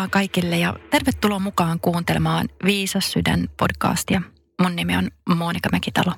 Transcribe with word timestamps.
vaan 0.00 0.10
kaikille 0.10 0.58
ja 0.58 0.74
tervetuloa 0.90 1.38
mukaan 1.38 1.80
kuuntelemaan 1.80 2.48
Viisas 2.64 3.12
sydän 3.12 3.48
podcastia. 3.56 4.22
Mun 4.62 4.76
nimi 4.76 4.96
on 4.96 5.10
Monika 5.36 5.68
Mäkitalo. 5.72 6.12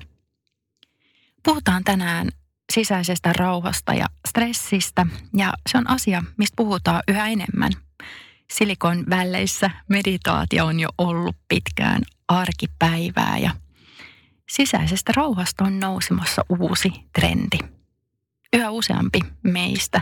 Puhutaan 1.43 1.83
tänään 1.83 2.29
sisäisestä 2.71 3.33
rauhasta 3.33 3.93
ja 3.93 4.05
stressistä 4.27 5.05
ja 5.37 5.53
se 5.69 5.77
on 5.77 5.89
asia, 5.89 6.23
mistä 6.37 6.55
puhutaan 6.55 7.03
yhä 7.07 7.27
enemmän. 7.27 7.71
Silikon 8.51 9.03
väleissä 9.09 9.69
meditaatio 9.89 10.65
on 10.65 10.79
jo 10.79 10.89
ollut 10.97 11.35
pitkään 11.47 12.01
arkipäivää 12.27 13.37
ja 13.37 13.51
sisäisestä 14.49 15.13
rauhasta 15.15 15.63
on 15.63 15.79
nousemassa 15.79 16.45
uusi 16.49 16.89
trendi. 17.19 17.57
Yhä 18.53 18.71
useampi 18.71 19.19
meistä 19.43 20.01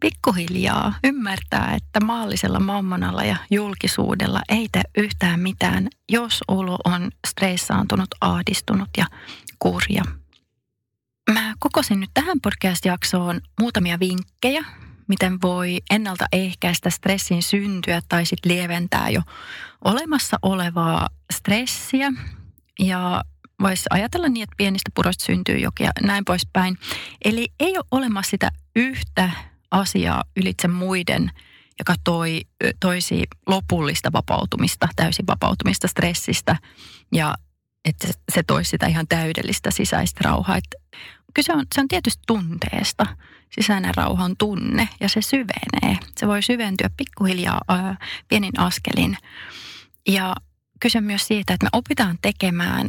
pikkuhiljaa 0.00 0.94
ymmärtää, 1.04 1.74
että 1.74 2.00
maallisella 2.00 2.60
mammonalla 2.60 3.24
ja 3.24 3.36
julkisuudella 3.50 4.40
ei 4.48 4.68
tee 4.72 4.82
yhtään 4.96 5.40
mitään, 5.40 5.88
jos 6.08 6.40
olo 6.48 6.78
on 6.84 7.10
stressaantunut, 7.26 8.08
ahdistunut 8.20 8.88
ja 8.96 9.06
kurja. 9.58 10.02
Mä 11.32 11.54
kokosin 11.58 12.00
nyt 12.00 12.10
tähän 12.14 12.40
podcast-jaksoon 12.40 13.40
muutamia 13.60 14.00
vinkkejä, 14.00 14.64
miten 15.08 15.38
voi 15.42 15.78
ennaltaehkäistä 15.90 16.90
stressin 16.90 17.42
syntyä 17.42 18.00
tai 18.08 18.26
sitten 18.26 18.52
lieventää 18.52 19.10
jo 19.10 19.22
olemassa 19.84 20.36
olevaa 20.42 21.08
stressiä. 21.32 22.12
Ja 22.78 23.24
voisi 23.62 23.84
ajatella 23.90 24.28
niin, 24.28 24.42
että 24.42 24.54
pienistä 24.56 24.90
puroista 24.94 25.24
syntyy 25.24 25.58
jokin 25.58 25.84
ja 25.84 25.90
näin 26.02 26.24
poispäin. 26.24 26.78
Eli 27.24 27.48
ei 27.60 27.78
ole 27.78 27.84
olemassa 27.90 28.30
sitä 28.30 28.50
yhtä 28.76 29.30
asiaa 29.70 30.24
ylitse 30.36 30.68
muiden, 30.68 31.30
joka 31.78 31.94
toi, 32.04 32.40
toisi 32.80 33.24
lopullista 33.46 34.12
vapautumista, 34.12 34.88
täysin 34.96 35.26
vapautumista 35.26 35.88
stressistä 35.88 36.56
ja 37.12 37.34
että 37.84 38.08
se 38.32 38.42
toisi 38.42 38.70
sitä 38.70 38.86
ihan 38.86 39.08
täydellistä 39.08 39.70
sisäistä 39.70 40.20
rauhaa. 40.24 40.56
Että 40.56 40.98
kyse 41.34 41.52
on, 41.52 41.66
se 41.74 41.80
on 41.80 41.88
tietysti 41.88 42.22
tunteesta. 42.26 43.06
Sisäinen 43.50 43.94
rauha 43.94 44.24
on 44.24 44.36
tunne 44.36 44.88
ja 45.00 45.08
se 45.08 45.22
syvenee. 45.22 45.98
Se 46.16 46.26
voi 46.26 46.42
syventyä 46.42 46.90
pikkuhiljaa 46.96 47.60
ää, 47.68 47.96
pienin 48.28 48.60
askelin. 48.60 49.16
Ja 50.08 50.34
kyse 50.80 51.00
myös 51.00 51.26
siitä, 51.26 51.54
että 51.54 51.66
me 51.66 51.68
opitaan 51.72 52.18
tekemään 52.22 52.88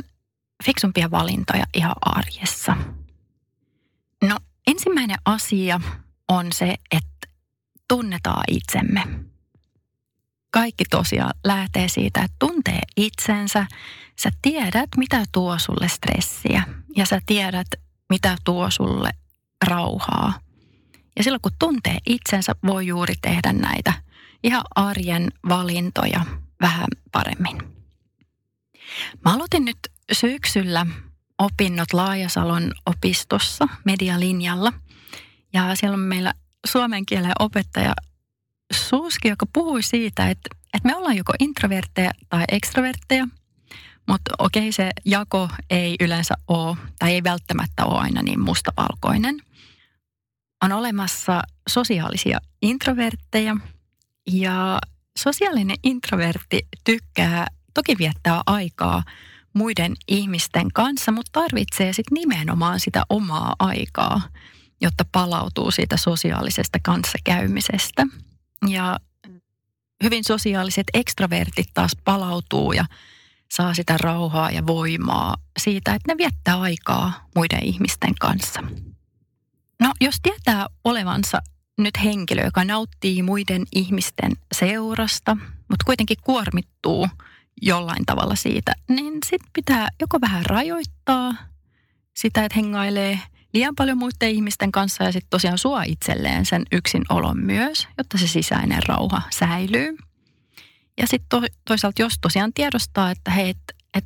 fiksumpia 0.64 1.12
valintoja 1.12 1.64
ihan 1.74 1.96
arjessa. 2.02 2.78
No 4.24 4.38
ensimmäinen 4.68 5.18
asia 5.26 5.82
on 6.32 6.52
se, 6.54 6.76
että 6.92 7.28
tunnetaan 7.88 8.44
itsemme. 8.48 9.04
Kaikki 10.52 10.84
tosiaan 10.90 11.34
lähtee 11.44 11.88
siitä, 11.88 12.22
että 12.24 12.36
tuntee 12.40 12.82
itsensä. 12.98 13.68
Sä 14.20 14.30
tiedät, 14.42 14.90
mitä 14.98 15.26
tuo 15.32 15.60
sulle 15.60 15.88
stressiä 15.88 16.64
ja 16.96 17.06
sä 17.06 17.22
tiedät, 17.26 17.68
mitä 18.10 18.38
tuo 18.44 18.72
sulle 18.72 19.10
rauhaa. 19.68 20.34
Ja 21.18 21.24
silloin 21.24 21.42
kun 21.42 21.52
tuntee 21.60 21.98
itsensä, 22.06 22.56
voi 22.66 22.88
juuri 22.88 23.14
tehdä 23.22 23.54
näitä 23.54 23.94
ihan 24.44 24.64
arjen 24.76 25.28
valintoja 25.50 26.26
vähän 26.62 26.88
paremmin. 27.12 27.58
Mä 29.26 29.34
aloitin 29.34 29.66
nyt 29.66 29.78
syksyllä 30.12 30.86
opinnot 31.38 31.94
Laajasalon 31.94 32.72
opistossa 32.86 33.68
medialinjalla– 33.86 34.74
ja 35.54 35.76
siellä 35.76 35.94
on 35.94 36.00
meillä 36.00 36.34
suomen 36.66 37.06
kielen 37.06 37.32
opettaja 37.40 37.94
Suuski, 38.74 39.28
joka 39.28 39.46
puhui 39.54 39.84
siitä, 39.84 40.30
että, 40.30 40.50
että 40.74 40.88
me 40.90 40.96
ollaan 40.96 41.18
joko 41.18 41.34
introvertteja 41.40 42.12
tai 42.30 42.44
ekstrovertteja. 42.52 43.28
Mutta 44.08 44.32
okei, 44.40 44.72
se 44.72 44.92
jako 45.06 45.50
ei 45.70 45.96
yleensä 46.00 46.34
ole, 46.48 46.78
tai 47.00 47.14
ei 47.14 47.24
välttämättä 47.24 47.86
ole 47.86 48.00
aina 48.00 48.22
niin 48.22 48.40
mustavalkoinen. 48.40 49.38
On 50.64 50.72
olemassa 50.72 51.42
sosiaalisia 51.70 52.40
introvertteja, 52.62 53.58
ja 54.32 54.80
sosiaalinen 55.18 55.78
introvertti 55.84 56.68
tykkää 56.84 57.48
toki 57.74 57.98
viettää 57.98 58.42
aikaa 58.46 59.04
muiden 59.54 59.94
ihmisten 60.08 60.72
kanssa, 60.74 61.12
mutta 61.12 61.42
tarvitsee 61.42 61.94
sitten 61.94 62.16
nimenomaan 62.16 62.80
sitä 62.80 63.04
omaa 63.10 63.56
aikaa– 63.60 64.22
jotta 64.82 65.06
palautuu 65.12 65.72
siitä 65.72 65.98
sosiaalisesta 65.98 66.80
kanssakäymisestä. 66.84 68.08
Ja 68.68 69.00
hyvin 70.04 70.24
sosiaaliset 70.24 70.88
ekstravertit 70.94 71.68
taas 71.74 71.92
palautuu 72.04 72.74
ja 72.74 72.86
saa 73.52 73.74
sitä 73.74 73.98
rauhaa 73.98 74.52
ja 74.52 74.68
voimaa 74.68 75.36
siitä, 75.60 75.94
että 75.94 76.14
ne 76.14 76.18
viettää 76.18 76.62
aikaa 76.62 77.28
muiden 77.36 77.64
ihmisten 77.64 78.16
kanssa. 78.20 78.62
No, 79.80 79.92
jos 80.02 80.16
tietää 80.24 80.68
olevansa 80.84 81.42
nyt 81.78 82.04
henkilö, 82.04 82.44
joka 82.44 82.64
nauttii 82.64 83.24
muiden 83.24 83.66
ihmisten 83.76 84.32
seurasta, 84.52 85.38
mutta 85.70 85.86
kuitenkin 85.86 86.18
kuormittuu 86.24 87.08
jollain 87.62 88.06
tavalla 88.06 88.36
siitä, 88.36 88.74
niin 88.90 89.14
sitten 89.26 89.50
pitää 89.54 89.90
joko 90.02 90.22
vähän 90.22 90.46
rajoittaa 90.46 91.34
sitä, 92.14 92.46
että 92.46 92.56
hengailee 92.56 93.20
liian 93.54 93.76
paljon 93.76 93.98
muiden 93.98 94.30
ihmisten 94.30 94.72
kanssa 94.72 95.04
ja 95.04 95.12
sitten 95.12 95.30
tosiaan 95.30 95.58
suo 95.58 95.82
itselleen 95.86 96.46
sen 96.46 96.66
yksin 96.72 97.04
olon 97.10 97.40
myös, 97.40 97.88
jotta 97.98 98.18
se 98.18 98.28
sisäinen 98.28 98.82
rauha 98.88 99.22
säilyy. 99.30 99.98
Ja 100.98 101.08
sitten 101.08 101.28
to, 101.30 101.48
toisaalta 101.66 102.02
jos 102.02 102.14
tosiaan 102.22 102.54
tiedostaa, 102.54 103.12
että 103.12 103.32
hei, 103.32 103.50
että 103.50 103.74
et, 103.94 104.06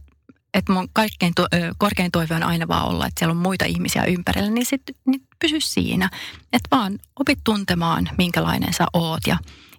et 0.54 0.70
mun 0.70 0.90
kaikkein 0.94 1.34
to, 1.36 1.44
ö, 1.54 1.74
korkein 1.78 2.12
toive 2.12 2.36
on 2.36 2.44
aina 2.44 2.68
vaan 2.68 2.88
olla, 2.88 3.08
että 3.08 3.20
siellä 3.20 3.32
on 3.32 3.38
muita 3.38 3.66
ihmisiä 3.66 4.04
ympärillä, 4.04 4.50
niin 4.50 4.66
sitten 4.66 4.96
niin 5.06 5.22
pysy 5.40 5.62
siinä. 5.62 6.10
Että 6.54 6.68
vaan 6.72 7.00
opit 7.20 7.40
tuntemaan, 7.44 8.10
minkälainen 8.18 8.74
sä 8.74 8.86
oot 8.94 9.22
ja, 9.28 9.38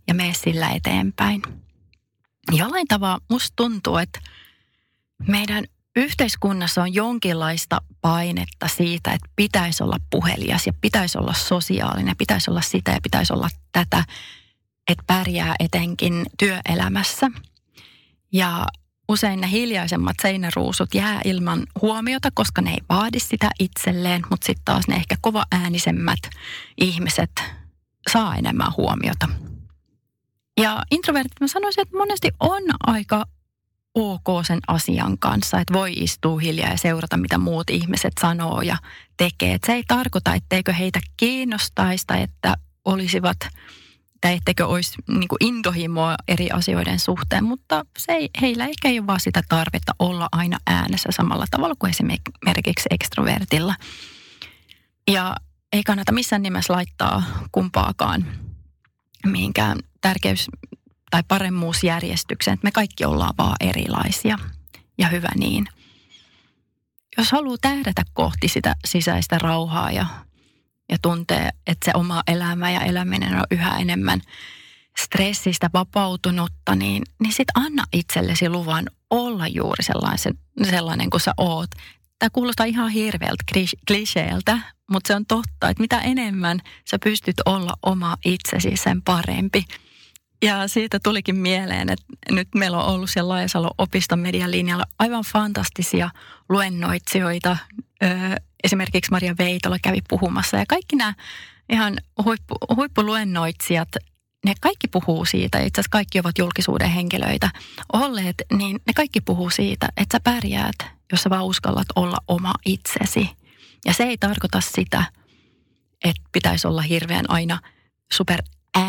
ja 0.09 0.15
mene 0.15 0.35
sillä 0.35 0.71
eteenpäin. 0.71 1.43
Jollain 2.53 2.89
tavalla 2.89 3.21
musta 3.31 3.53
tuntuu, 3.57 3.97
että 3.97 4.21
meidän 5.29 5.65
yhteiskunnassa 5.97 6.83
on 6.83 6.95
jonkinlaista 6.95 7.81
painetta 8.01 8.69
siitä, 8.69 9.13
että 9.13 9.29
pitäisi 9.37 9.83
olla 9.83 9.97
puhelias 10.11 10.67
ja 10.67 10.73
pitäisi 10.81 11.19
olla 11.19 11.35
sosiaalinen, 11.35 12.17
pitäisi 12.17 12.51
olla 12.51 12.61
sitä 12.61 12.91
ja 12.91 13.01
pitäisi 13.03 13.33
olla 13.33 13.49
tätä, 13.73 14.05
että 14.89 15.05
pärjää 15.07 15.55
etenkin 15.61 16.27
työelämässä. 16.39 17.31
Ja 18.33 18.67
usein 19.09 19.41
ne 19.41 19.51
hiljaisemmat 19.51 20.17
seinäruusut 20.23 20.95
jää 20.95 21.21
ilman 21.25 21.67
huomiota, 21.83 22.29
koska 22.35 22.63
ne 22.63 22.71
ei 22.71 22.81
vaadi 22.89 23.21
sitä 23.21 23.51
itselleen, 23.61 24.23
mutta 24.31 24.47
sitten 24.47 24.65
taas 24.65 24.89
ne 24.89 24.97
ehkä 24.97 25.17
kova 25.21 25.45
äänisemmät 25.53 26.21
ihmiset 26.81 27.31
saa 28.13 28.37
enemmän 28.37 28.73
huomiota. 28.77 29.29
Ja 30.61 30.83
introvertit, 30.91 31.41
mä 31.41 31.49
sanoisin, 31.49 31.83
että 31.83 31.97
monesti 31.97 32.29
on 32.41 32.63
aika 32.87 33.25
ok 33.97 34.45
sen 34.47 34.61
asian 34.69 35.19
kanssa, 35.19 35.61
että 35.61 35.75
voi 35.75 35.93
istua 35.93 36.39
hiljaa 36.39 36.71
ja 36.71 36.79
seurata, 36.79 37.17
mitä 37.17 37.39
muut 37.39 37.71
ihmiset 37.71 38.13
sanoo 38.21 38.63
ja 38.63 38.77
tekee. 39.17 39.55
Et 39.55 39.65
se 39.67 39.73
ei 39.73 39.85
tarkoita, 39.89 40.35
etteikö 40.35 40.73
heitä 40.73 41.01
kiinnostaisi 41.17 42.05
tai 42.07 42.23
että 42.23 42.57
olisivat 42.85 43.37
tai 44.21 44.35
etteikö 44.35 44.67
olisi 44.67 44.95
niin 45.09 45.29
intohimoa 45.41 46.15
eri 46.29 46.51
asioiden 46.51 46.99
suhteen, 46.99 47.45
mutta 47.45 47.85
se 47.99 48.13
ei, 48.13 48.31
heillä 48.41 48.67
ehkä 48.67 48.89
ei 48.89 48.99
ole 48.99 49.07
vaan 49.07 49.21
sitä 49.21 49.43
tarvetta 49.49 49.93
olla 49.99 50.29
aina 50.33 50.59
äänessä 50.67 51.09
samalla 51.13 51.47
tavalla 51.51 51.75
kuin 51.79 51.91
esimerkiksi 51.91 52.87
ekstrovertilla. 52.91 53.75
Ja 55.11 55.37
ei 55.73 55.83
kannata 55.83 56.13
missään 56.13 56.43
nimessä 56.43 56.73
laittaa 56.73 57.23
kumpaakaan 57.53 58.27
mihinkään 59.27 59.79
tärkeys 60.01 60.47
tai 61.17 61.23
paremmuusjärjestykseen, 61.29 62.55
että 62.55 62.65
me 62.65 62.71
kaikki 62.71 63.05
ollaan 63.05 63.35
vaan 63.39 63.57
erilaisia 63.61 64.39
ja 64.99 65.09
hyvä 65.09 65.29
niin. 65.37 65.69
Jos 67.19 67.33
haluaa 67.33 67.57
tähdätä 67.61 68.03
kohti 68.13 68.49
sitä 68.49 68.77
sisäistä 68.85 69.39
rauhaa 69.39 69.93
ja, 69.93 70.07
ja 70.89 70.99
tuntee, 71.03 71.51
että 71.67 71.85
se 71.85 71.91
oma 71.95 72.23
elämä 72.27 72.71
ja 72.71 72.81
eläminen 72.81 73.35
on 73.35 73.45
yhä 73.51 73.79
enemmän 73.79 74.21
stressistä 74.99 75.71
vapautunutta, 75.75 76.75
niin, 76.75 77.03
niin 77.23 77.33
sitten 77.33 77.63
anna 77.63 77.85
itsellesi 77.93 78.49
luvan 78.49 78.87
olla 79.11 79.49
juuri 79.49 79.83
sellainen, 79.83 80.19
sellainen 80.71 81.11
kuin 81.11 81.21
sä 81.21 81.35
oot. 81.37 81.71
Tämä 82.19 82.31
kuulostaa 82.33 82.67
ihan 82.67 82.91
hirveältä 82.91 83.45
kliseeltä, 83.87 84.59
mutta 84.91 85.09
se 85.09 85.15
on 85.15 85.27
totta, 85.27 85.69
että 85.69 85.81
mitä 85.81 86.01
enemmän 86.01 86.61
sä 86.91 86.99
pystyt 87.05 87.37
olla 87.47 87.73
oma 87.83 88.17
itsesi, 88.25 88.77
sen 88.77 89.03
parempi– 89.03 89.65
ja 90.43 90.69
siitä 90.69 90.99
tulikin 91.03 91.37
mieleen, 91.37 91.91
että 91.91 92.05
nyt 92.31 92.49
meillä 92.55 92.79
on 92.79 92.95
ollut 92.95 93.11
siellä 93.11 93.29
Laajasalo 93.29 93.71
opiston 93.79 94.19
median 94.19 94.51
linjalla 94.51 94.85
aivan 94.99 95.25
fantastisia 95.25 96.11
luennoitsijoita. 96.49 97.57
esimerkiksi 98.65 99.11
Maria 99.11 99.35
Veitola 99.39 99.79
kävi 99.83 99.99
puhumassa 100.09 100.57
ja 100.57 100.65
kaikki 100.69 100.97
nämä 100.97 101.15
ihan 101.73 101.99
huippu, 102.25 102.55
huippuluennoitsijat, 102.77 103.89
ne 104.45 104.55
kaikki 104.61 104.89
puhuu 104.89 105.25
siitä, 105.25 105.59
itse 105.59 105.81
asiassa 105.81 105.91
kaikki 105.93 106.21
ovat 106.21 106.39
julkisuuden 106.39 106.91
henkilöitä 106.91 107.51
olleet, 107.93 108.35
niin 108.53 108.81
ne 108.87 108.93
kaikki 108.97 109.21
puhuu 109.21 109.51
siitä, 109.51 109.89
että 109.97 110.15
sä 110.17 110.21
pärjäät, 110.25 110.77
jos 111.13 111.23
sä 111.23 111.31
vaan 111.31 111.45
uskallat 111.45 111.87
olla 111.97 112.19
oma 112.29 112.53
itsesi. 112.65 113.31
Ja 113.85 113.93
se 113.93 114.05
ei 114.05 114.19
tarkoita 114.19 114.61
sitä, 114.61 115.05
että 116.05 116.23
pitäisi 116.33 116.67
olla 116.67 116.83
hirveän 116.83 117.31
aina 117.31 117.61
super 118.13 118.43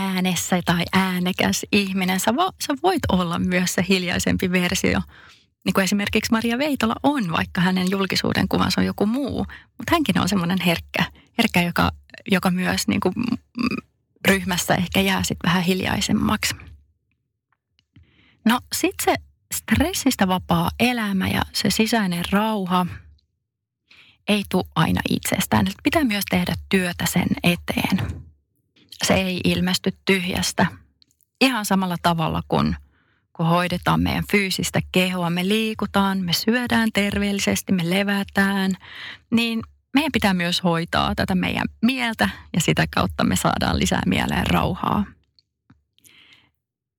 äänessä 0.07 0.62
tai 0.65 0.86
äänekäs 0.94 1.65
ihminen. 1.71 2.19
Sä, 2.19 2.36
vo, 2.36 2.51
sä 2.68 2.74
voit 2.83 3.01
olla 3.12 3.39
myös 3.39 3.74
se 3.74 3.86
hiljaisempi 3.89 4.51
versio, 4.51 5.01
niin 5.65 5.74
kuin 5.74 5.83
esimerkiksi 5.83 6.31
Maria 6.31 6.57
Veitola 6.57 6.95
on, 7.04 7.31
vaikka 7.31 7.62
hänen 7.62 7.88
julkisuuden 7.92 8.48
kuvansa 8.48 8.81
on 8.81 8.86
joku 8.86 9.06
muu. 9.06 9.45
Mutta 9.77 9.92
hänkin 9.92 10.19
on 10.19 10.30
semmoinen 10.30 10.62
herkkä, 10.62 11.06
herkkä 11.38 11.62
joka, 11.62 11.92
joka 12.31 12.51
myös 12.51 12.88
niin 12.88 13.00
kuin 13.00 13.13
ryhmässä 14.27 14.75
ehkä 14.75 15.01
jää 15.01 15.24
sitten 15.24 15.50
vähän 15.50 15.63
hiljaisemmaksi. 15.63 16.56
No 18.45 18.60
sitten 18.75 19.15
se 19.15 19.24
stressistä 19.53 20.27
vapaa 20.27 20.69
elämä 20.80 21.27
ja 21.27 21.42
se 21.53 21.69
sisäinen 21.69 22.25
rauha 22.31 22.86
ei 24.27 24.44
tule 24.50 24.65
aina 24.75 25.01
itsestään. 25.10 25.68
Pitää 25.83 26.03
myös 26.03 26.24
tehdä 26.30 26.56
työtä 26.69 27.06
sen 27.06 27.27
eteen. 27.44 28.26
Se 29.05 29.13
ei 29.13 29.41
ilmesty 29.44 29.91
tyhjästä. 30.05 30.65
Ihan 31.41 31.65
samalla 31.65 31.95
tavalla 32.01 32.41
kuin 32.47 32.75
kun 33.38 33.45
hoidetaan 33.45 34.01
meidän 34.01 34.23
fyysistä 34.31 34.79
kehoa, 34.91 35.29
me 35.29 35.47
liikutaan, 35.47 36.17
me 36.17 36.33
syödään 36.33 36.89
terveellisesti, 36.94 37.71
me 37.71 37.89
levätään, 37.89 38.71
niin 39.31 39.61
meidän 39.94 40.11
pitää 40.11 40.33
myös 40.33 40.63
hoitaa 40.63 41.15
tätä 41.15 41.35
meidän 41.35 41.67
mieltä 41.81 42.29
ja 42.53 42.61
sitä 42.61 42.85
kautta 42.95 43.23
me 43.23 43.35
saadaan 43.35 43.79
lisää 43.79 44.01
mieleen 44.05 44.47
rauhaa. 44.47 45.05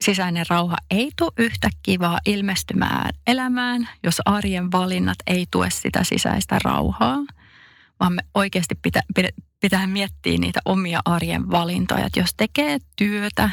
Sisäinen 0.04 0.46
rauha 0.48 0.76
ei 0.90 1.10
tule 1.16 1.32
yhtäkkiä 1.38 1.98
vaan 1.98 2.20
ilmestymään 2.26 3.10
elämään, 3.26 3.88
jos 4.02 4.20
arjen 4.24 4.72
valinnat 4.72 5.18
ei 5.26 5.46
tue 5.50 5.70
sitä 5.70 6.04
sisäistä 6.04 6.58
rauhaa, 6.64 7.18
vaan 8.00 8.12
me 8.12 8.22
oikeasti 8.34 8.74
pitää, 8.82 9.02
pitää 9.60 9.86
miettiä 9.86 10.38
niitä 10.38 10.60
omia 10.64 11.00
arjen 11.04 11.50
valintoja. 11.50 12.06
Että 12.06 12.20
jos 12.20 12.34
tekee 12.36 12.78
työtä 12.96 13.50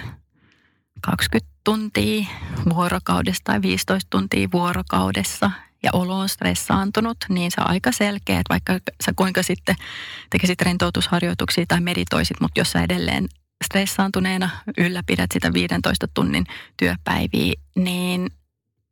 20 1.02 1.56
tuntia 1.64 2.26
vuorokaudessa 2.70 3.42
tai 3.44 3.62
15 3.62 4.08
tuntia 4.10 4.48
vuorokaudessa 4.54 5.52
ja 5.84 5.90
olo 5.94 6.20
on 6.20 6.30
stressaantunut, 6.30 7.18
niin 7.30 7.52
se 7.52 7.62
on 7.62 7.70
aika 7.70 7.92
selkeä, 7.92 8.40
että 8.40 8.54
vaikka 8.54 8.74
sä 9.06 9.14
kuinka 9.16 9.44
sitten 9.44 9.76
tekisit 10.30 10.62
rentoutusharjoituksia 10.62 11.66
tai 11.68 11.82
meditoisit, 11.82 12.40
mutta 12.42 12.60
jos 12.60 12.72
sä 12.72 12.84
edelleen 12.84 13.28
stressaantuneena 13.66 14.50
ylläpidät 14.78 15.32
sitä 15.34 15.54
15 15.54 16.08
tunnin 16.14 16.46
työpäiviä, 16.78 17.54
niin, 17.76 18.30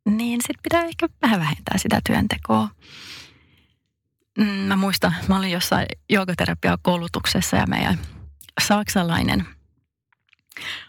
niin 0.08 0.40
sitten 0.40 0.62
pitää 0.62 0.84
ehkä 0.84 1.08
vähän 1.22 1.40
vähentää 1.40 1.78
sitä 1.78 2.00
työntekoa. 2.06 2.68
Mm, 4.38 4.44
mä 4.44 4.76
muistan, 4.76 5.14
mä 5.28 5.38
olin 5.38 5.50
jossain 5.50 5.86
koulutuksessa 6.82 7.56
ja 7.56 7.66
meidän 7.66 7.98
saksalainen 8.62 9.46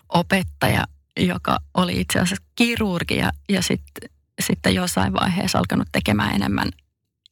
opettaja, 0.10 0.84
joka 1.20 1.58
oli 1.74 2.02
itse 2.02 2.20
asiassa 2.20 2.46
kirurgi 2.56 3.18
ja, 3.18 3.32
ja 3.50 3.62
sitten 3.62 4.10
sitten 4.42 4.76
jossain 4.76 5.14
vaiheessa 5.14 5.58
alkanut 5.58 5.88
tekemään 5.92 6.36
enemmän 6.36 6.70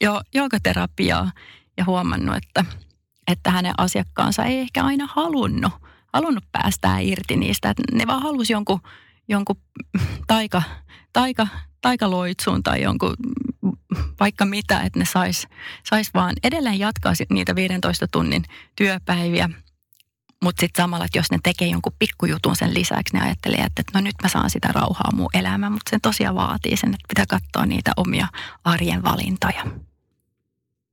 jo 0.02 0.22
joogoterapiaa 0.34 1.32
ja 1.78 1.86
huomannut, 1.86 2.36
että, 2.36 2.66
että 3.28 3.52
hänen 3.52 3.74
asiakkaansa 3.78 4.44
ei 4.44 4.60
ehkä 4.60 4.84
aina 4.84 5.08
halunnut, 5.16 5.74
halunnut 6.14 6.44
päästää 6.52 7.00
irti 7.00 7.36
niistä. 7.36 7.70
Että 7.70 7.84
ne 7.92 8.08
vaan 8.08 8.22
halusi 8.22 8.54
jonkun, 8.54 8.80
jonkun 9.28 9.56
taika, 10.28 10.64
taika, 11.14 11.48
taikaloitsuun 11.82 12.64
tai 12.64 12.82
jonkun 12.82 13.14
vaikka 14.20 14.46
mitä, 14.46 14.82
että 14.82 15.00
ne 15.00 15.06
sais, 15.06 15.48
sais 15.90 16.14
vaan 16.14 16.34
edelleen 16.44 16.80
jatkaa 16.80 17.14
niitä 17.30 17.56
15 17.56 18.08
tunnin 18.08 18.44
työpäiviä– 18.76 19.50
mutta 20.44 20.60
sitten 20.60 20.84
samalla, 20.84 21.06
että 21.06 21.18
jos 21.18 21.32
ne 21.32 21.40
tekee 21.44 21.68
jonkun 21.68 21.96
pikkujutun 22.00 22.56
sen 22.56 22.74
lisäksi, 22.74 23.14
ne 23.14 23.22
ajattelee, 23.22 23.60
että, 23.60 23.84
no 23.94 24.02
nyt 24.02 24.16
mä 24.24 24.30
saan 24.30 24.50
sitä 24.50 24.68
rauhaa 24.68 25.12
mun 25.14 25.30
elämään. 25.34 25.72
Mutta 25.72 25.90
sen 25.90 26.02
tosiaan 26.02 26.36
vaatii 26.36 26.78
sen, 26.78 26.90
että 26.90 27.08
pitää 27.08 27.26
katsoa 27.40 27.66
niitä 27.66 27.92
omia 27.98 28.28
arjen 28.64 29.04
valintoja. 29.04 29.64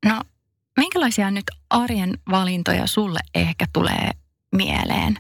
No, 0.07 0.21
minkälaisia 0.77 1.31
nyt 1.31 1.45
arjen 1.71 2.19
valintoja 2.31 2.87
sulle 2.87 3.21
ehkä 3.35 3.67
tulee 3.73 4.11
mieleen? 4.57 5.17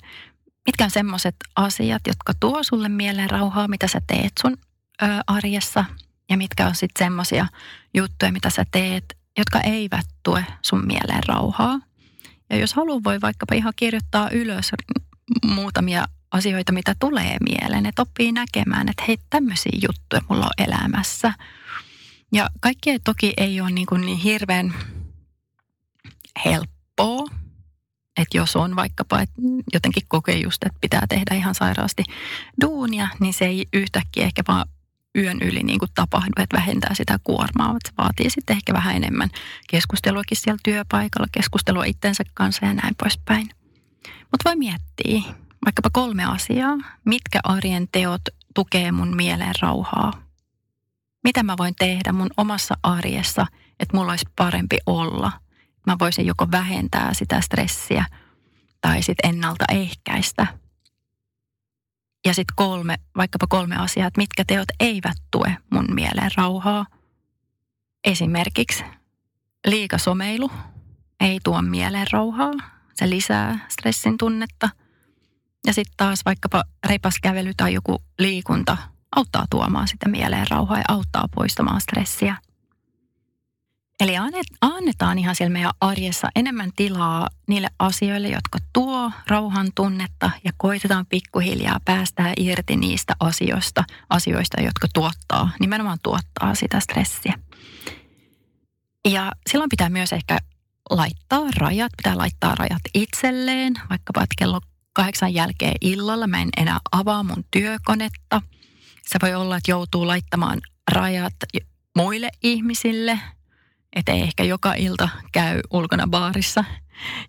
Mitkä 0.67 0.85
on 0.85 0.91
semmoiset 0.91 1.37
asiat, 1.57 2.03
jotka 2.07 2.33
tuo 2.41 2.63
sulle 2.63 2.89
mieleen 2.89 3.31
rauhaa, 3.31 3.69
mitä 3.69 3.89
sä 3.89 4.01
teet 4.07 4.33
sun 4.43 4.57
ö, 5.03 5.07
arjessa? 5.27 5.85
Ja 6.31 6.37
mitkä 6.37 6.67
on 6.67 6.75
sitten 6.75 7.05
semmoisia 7.05 7.47
juttuja, 7.95 8.33
mitä 8.33 8.51
sä 8.51 8.65
teet, 8.71 9.17
jotka 9.39 9.61
eivät 9.61 10.07
tue 10.23 10.47
sun 10.63 10.87
mieleen 10.87 11.23
rauhaa? 11.29 11.81
Ja 12.51 12.57
jos 12.57 12.75
haluaa, 12.75 13.05
voi 13.05 13.21
vaikkapa 13.21 13.55
ihan 13.55 13.73
kirjoittaa 13.77 14.31
ylös 14.31 14.73
muutamia 15.45 16.05
asioita, 16.31 16.73
mitä 16.73 16.95
tulee 17.01 17.37
mieleen. 17.41 17.87
Että 17.87 18.03
oppii 18.03 18.33
näkemään, 18.33 18.89
että 18.89 19.05
hei, 19.09 19.19
tämmöisiä 19.31 19.73
juttuja 19.83 20.23
mulla 20.29 20.45
on 20.45 20.65
elämässä. 20.67 21.33
Ja 22.33 22.51
kaikki 22.61 22.99
toki 22.99 23.33
ei 23.37 23.61
ole 23.61 23.71
niin, 23.71 23.87
kuin 23.87 24.01
niin 24.01 24.19
hirveän 24.19 24.75
helppoa. 26.45 27.27
Että 28.17 28.37
jos 28.37 28.57
on 28.57 28.77
vaikkapa, 28.77 29.21
että 29.21 29.43
jotenkin 29.73 30.03
kokee 30.09 30.39
just, 30.39 30.65
että 30.65 30.79
pitää 30.81 31.07
tehdä 31.09 31.35
ihan 31.35 31.55
sairaasti 31.55 32.05
duunia, 32.61 33.09
niin 33.21 33.35
se 33.35 33.45
ei 33.45 33.67
yhtäkkiä 33.73 34.25
ehkä 34.25 34.43
vaan 34.49 34.67
yön 35.19 35.39
yli 35.43 35.63
niin 35.63 35.79
kuin 35.79 35.91
tapahdu, 35.95 36.33
että 36.37 36.57
vähentää 36.57 36.95
sitä 36.95 37.19
kuormaa. 37.25 37.71
Että 37.71 37.89
se 37.89 37.93
vaatii 37.99 38.31
sitten 38.31 38.57
ehkä 38.57 38.73
vähän 38.73 38.97
enemmän 38.97 39.31
keskusteluakin 39.71 40.37
siellä 40.37 40.59
työpaikalla, 40.65 41.27
keskustelua 41.33 41.85
itsensä 41.85 42.25
kanssa 42.35 42.67
ja 42.67 42.75
näin 42.75 42.95
poispäin. 43.03 43.49
Mutta 44.07 44.45
voi 44.45 44.57
miettiä 44.57 45.35
vaikkapa 45.65 45.91
kolme 45.93 46.25
asiaa, 46.25 46.77
mitkä 47.05 47.41
arjen 47.45 47.89
teot 47.93 48.23
tukee 48.55 48.93
mun 48.93 49.17
mieleen 49.17 49.55
rauhaa. 49.63 50.13
Mitä 51.25 51.43
mä 51.43 51.57
voin 51.59 51.75
tehdä 51.79 52.13
mun 52.13 52.31
omassa 52.37 52.75
arjessa, 52.83 53.47
että 53.81 53.97
mulla 53.97 54.13
olisi 54.13 54.27
parempi 54.37 54.79
olla. 54.87 55.33
Mä 55.87 55.97
voisin 55.99 56.27
joko 56.27 56.51
vähentää 56.51 57.15
sitä 57.15 57.41
stressiä 57.41 58.05
tai 58.81 59.03
sitten 59.03 59.31
ennaltaehkäistä– 59.31 60.47
ja 62.27 62.35
sitten 62.35 62.57
kolme, 62.57 62.97
vaikkapa 63.17 63.47
kolme 63.47 63.77
asiaa, 63.77 64.07
että 64.07 64.21
mitkä 64.21 64.45
teot 64.45 64.69
eivät 64.81 65.17
tue 65.31 65.57
mun 65.71 65.87
mieleen 65.95 66.31
rauhaa. 66.37 66.87
Esimerkiksi 68.05 68.85
liikasomeilu 69.67 70.51
ei 71.21 71.41
tuo 71.45 71.63
mieleen 71.63 72.07
rauhaa. 72.13 72.53
Se 72.95 73.11
lisää 73.11 73.59
stressin 73.69 74.19
tunnetta. 74.19 74.69
Ja 75.67 75.73
sitten 75.73 75.95
taas 75.97 76.21
vaikkapa 76.25 76.65
repaskävely 76.87 77.53
tai 77.57 77.75
joku 77.75 78.03
liikunta 78.19 78.77
auttaa 79.17 79.47
tuomaan 79.51 79.89
sitä 79.89 80.09
mieleen 80.09 80.47
rauhaa 80.51 80.79
ja 80.79 80.85
auttaa 80.89 81.29
poistamaan 81.35 81.81
stressiä– 81.81 82.37
Eli 84.01 84.15
annetaan 84.61 85.19
ihan 85.19 85.35
siellä 85.35 85.53
meidän 85.53 85.73
arjessa 85.81 86.29
enemmän 86.37 86.71
tilaa 86.77 87.29
niille 87.49 87.69
asioille, 87.79 88.29
jotka 88.29 88.59
tuo 88.73 89.13
rauhan 89.27 89.71
tunnetta 89.75 90.31
ja 90.45 90.53
koitetaan 90.57 91.07
pikkuhiljaa 91.07 91.81
päästää 91.85 92.33
irti 92.37 92.77
niistä 92.77 93.15
asioista, 93.21 93.85
asioista, 94.11 94.61
jotka 94.61 94.89
tuottaa, 94.95 95.51
nimenomaan 95.61 95.99
tuottaa 96.03 96.55
sitä 96.55 96.81
stressiä. 96.81 97.35
Ja 99.09 99.33
silloin 99.51 99.69
pitää 99.69 99.89
myös 99.89 100.13
ehkä 100.13 100.39
laittaa 100.91 101.47
rajat, 101.57 101.93
pitää 101.97 102.19
laittaa 102.19 102.55
rajat 102.55 102.83
itselleen, 102.95 103.75
vaikkapa 103.91 104.23
että 104.23 104.35
kello 104.39 104.61
kahdeksan 104.93 105.35
jälkeen 105.35 105.75
illalla 105.81 106.27
mä 106.27 106.43
en 106.43 106.49
enää 106.57 106.79
avaa 106.93 107.23
mun 107.23 107.45
työkonetta. 107.51 108.43
Se 109.07 109.19
voi 109.23 109.35
olla, 109.35 109.57
että 109.57 109.71
joutuu 109.71 110.07
laittamaan 110.07 110.61
rajat 110.93 111.35
muille 111.97 112.31
ihmisille– 112.43 113.21
että 113.97 114.13
ei 114.13 114.23
ehkä 114.23 114.45
joka 114.45 114.75
ilta 114.75 115.09
käy 115.33 115.61
ulkona 115.71 116.07
baarissa, 116.07 116.65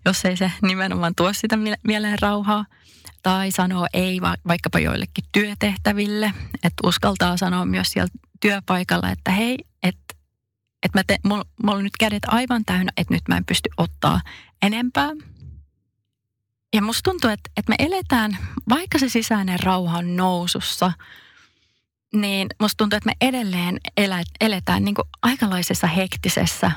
jos 0.04 0.24
ei 0.24 0.36
se 0.36 0.52
nimenomaan 0.62 1.14
tuo 1.14 1.32
sitä 1.32 1.58
mieleen 1.84 2.18
rauhaa. 2.22 2.66
Tai 3.22 3.50
sanoo 3.50 3.86
ei 3.92 4.20
vaikkapa 4.48 4.78
joillekin 4.78 5.24
työtehtäville, 5.32 6.32
että 6.54 6.86
uskaltaa 6.88 7.36
sanoa 7.36 7.64
myös 7.64 7.90
siellä 7.90 8.12
työpaikalla, 8.40 9.10
että 9.10 9.30
hei, 9.30 9.58
että 9.82 10.14
että 10.82 10.98
mä 10.98 11.02
te, 11.06 11.18
mulla, 11.24 11.44
mulla 11.62 11.78
on 11.78 11.84
nyt 11.84 11.96
kädet 12.00 12.22
aivan 12.26 12.64
täynnä, 12.64 12.92
että 12.96 13.14
nyt 13.14 13.22
mä 13.28 13.36
en 13.36 13.44
pysty 13.44 13.70
ottaa 13.76 14.20
enempää. 14.62 15.10
Ja 16.74 16.82
musta 16.82 17.10
tuntuu, 17.10 17.30
että, 17.30 17.50
että 17.56 17.70
me 17.70 17.76
eletään, 17.78 18.38
vaikka 18.68 18.98
se 18.98 19.08
sisäinen 19.08 19.60
rauha 19.60 19.98
on 19.98 20.16
nousussa– 20.16 20.92
niin 22.16 22.48
musta 22.60 22.76
tuntuu, 22.76 22.96
että 22.96 23.10
me 23.10 23.28
edelleen 23.28 23.80
elä, 23.96 24.22
eletään 24.40 24.84
niin 24.84 24.94
aikalaisessa 25.22 25.86
hektisessä 25.86 26.72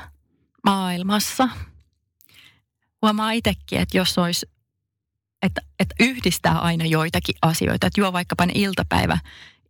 maailmassa. 0.64 1.48
Huomaa 3.02 3.30
itsekin, 3.30 3.80
että 3.80 3.98
jos 3.98 4.18
olisi 4.18 4.46
että, 5.42 5.60
että 5.80 5.94
yhdistää 6.00 6.58
aina 6.58 6.84
joitakin 6.84 7.34
asioita. 7.42 7.86
Että 7.86 8.00
juo 8.00 8.12
vaikkapa 8.12 8.46
ne 8.46 8.52
iltapäivä 8.54 9.18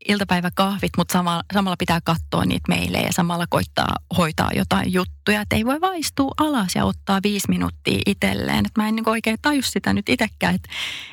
iltapäiväkahvit, 0.08 0.92
mutta 0.96 1.12
samalla, 1.12 1.42
samalla 1.54 1.76
pitää 1.78 2.00
katsoa 2.04 2.44
niitä 2.44 2.68
meille 2.68 2.98
ja 2.98 3.12
samalla 3.12 3.46
koittaa 3.50 3.96
hoitaa 4.16 4.50
jotain 4.54 4.92
juttuja. 4.92 5.40
Että 5.40 5.56
ei 5.56 5.64
voi 5.64 5.80
vaistua 5.80 6.32
alas 6.36 6.74
ja 6.74 6.84
ottaa 6.84 7.20
viisi 7.22 7.48
minuuttia 7.48 7.98
itselleen. 8.06 8.66
Että 8.66 8.82
mä 8.82 8.88
en 8.88 8.96
niin 8.96 9.08
oikein 9.08 9.38
taju 9.42 9.62
sitä 9.62 9.92
nyt 9.92 10.08
itsekään, 10.08 10.54
että, 10.54 10.68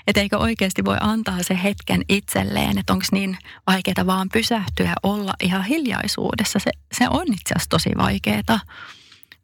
että 0.07 0.21
eikö 0.21 0.37
oikeasti 0.37 0.85
voi 0.85 0.97
antaa 0.99 1.43
se 1.43 1.59
hetken 1.63 2.01
itselleen, 2.09 2.77
että 2.77 2.93
onko 2.93 3.05
niin 3.11 3.37
vaikeaa 3.67 4.05
vaan 4.05 4.29
pysähtyä 4.33 4.85
ja 4.85 4.95
olla 5.03 5.33
ihan 5.43 5.65
hiljaisuudessa. 5.65 6.59
Se, 6.59 6.71
se 6.91 7.07
on 7.09 7.33
itse 7.33 7.53
asiassa 7.55 7.69
tosi 7.69 7.89
vaikeaa. 7.97 8.59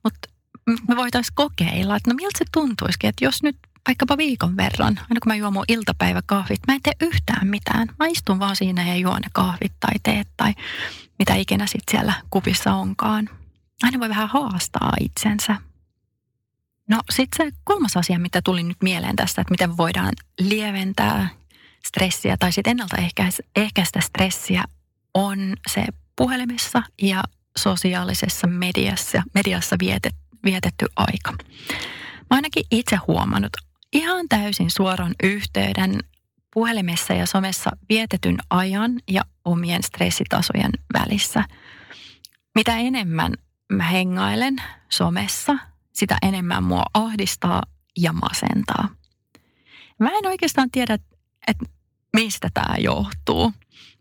Mutta 0.03 0.29
me 0.87 0.95
voitaisiin 0.95 1.35
kokeilla, 1.35 1.95
että 1.95 2.11
no 2.11 2.15
miltä 2.15 2.37
se 2.37 2.45
tuntuisikin, 2.53 3.09
että 3.09 3.25
jos 3.25 3.43
nyt 3.43 3.57
vaikkapa 3.89 4.17
viikon 4.17 4.57
verran, 4.57 4.97
aina 4.97 5.19
kun 5.23 5.27
mä 5.27 5.35
juon 5.35 5.53
mun 5.53 5.65
iltapäiväkahvit, 5.67 6.59
mä 6.67 6.73
en 6.73 6.81
tee 6.83 6.93
yhtään 7.01 7.47
mitään. 7.47 7.87
Mä 7.99 8.07
istun 8.07 8.39
vaan 8.39 8.55
siinä 8.55 8.87
ja 8.87 8.95
juon 8.95 9.21
ne 9.21 9.27
kahvit 9.33 9.73
tai 9.79 9.93
teet 10.03 10.27
tai 10.37 10.53
mitä 11.19 11.35
ikinä 11.35 11.67
sitten 11.67 11.91
siellä 11.91 12.13
kupissa 12.29 12.73
onkaan. 12.73 13.29
Aina 13.83 13.99
voi 13.99 14.09
vähän 14.09 14.29
haastaa 14.29 14.93
itsensä. 14.99 15.55
No 16.89 16.99
sitten 17.09 17.47
se 17.47 17.57
kolmas 17.63 17.97
asia, 17.97 18.19
mitä 18.19 18.41
tuli 18.41 18.63
nyt 18.63 18.77
mieleen 18.83 19.15
tästä, 19.15 19.41
että 19.41 19.51
miten 19.51 19.77
voidaan 19.77 20.13
lieventää 20.39 21.29
stressiä 21.85 22.37
tai 22.37 22.51
sitten 22.51 22.71
ennaltaehkäistä 22.71 24.01
stressiä, 24.01 24.63
on 25.13 25.53
se 25.69 25.85
puhelimessa 26.15 26.83
ja 27.01 27.23
sosiaalisessa 27.57 28.47
mediassa, 28.47 29.23
mediassa 29.33 29.75
vietet, 29.79 30.15
vietetty 30.43 30.85
aika. 30.95 31.31
Mä 32.29 32.35
ainakin 32.35 32.63
itse 32.71 32.95
huomannut 32.95 33.68
ihan 33.93 34.25
täysin 34.29 34.71
suoran 34.71 35.15
yhteyden 35.23 35.99
puhelimessa 36.53 37.13
ja 37.13 37.25
somessa 37.25 37.69
vietetyn 37.89 38.37
ajan 38.49 38.99
ja 39.11 39.21
omien 39.45 39.83
stressitasojen 39.83 40.71
välissä. 40.93 41.43
Mitä 42.55 42.77
enemmän 42.77 43.33
mä 43.71 43.83
hengailen 43.83 44.55
somessa, 44.89 45.57
sitä 45.93 46.17
enemmän 46.21 46.63
mua 46.63 46.83
ahdistaa 46.93 47.63
ja 47.97 48.13
masentaa. 48.13 48.89
Mä 49.99 50.09
en 50.09 50.27
oikeastaan 50.27 50.71
tiedä, 50.71 50.93
että 51.47 51.65
mistä 52.13 52.49
tämä 52.53 52.75
johtuu. 52.77 53.53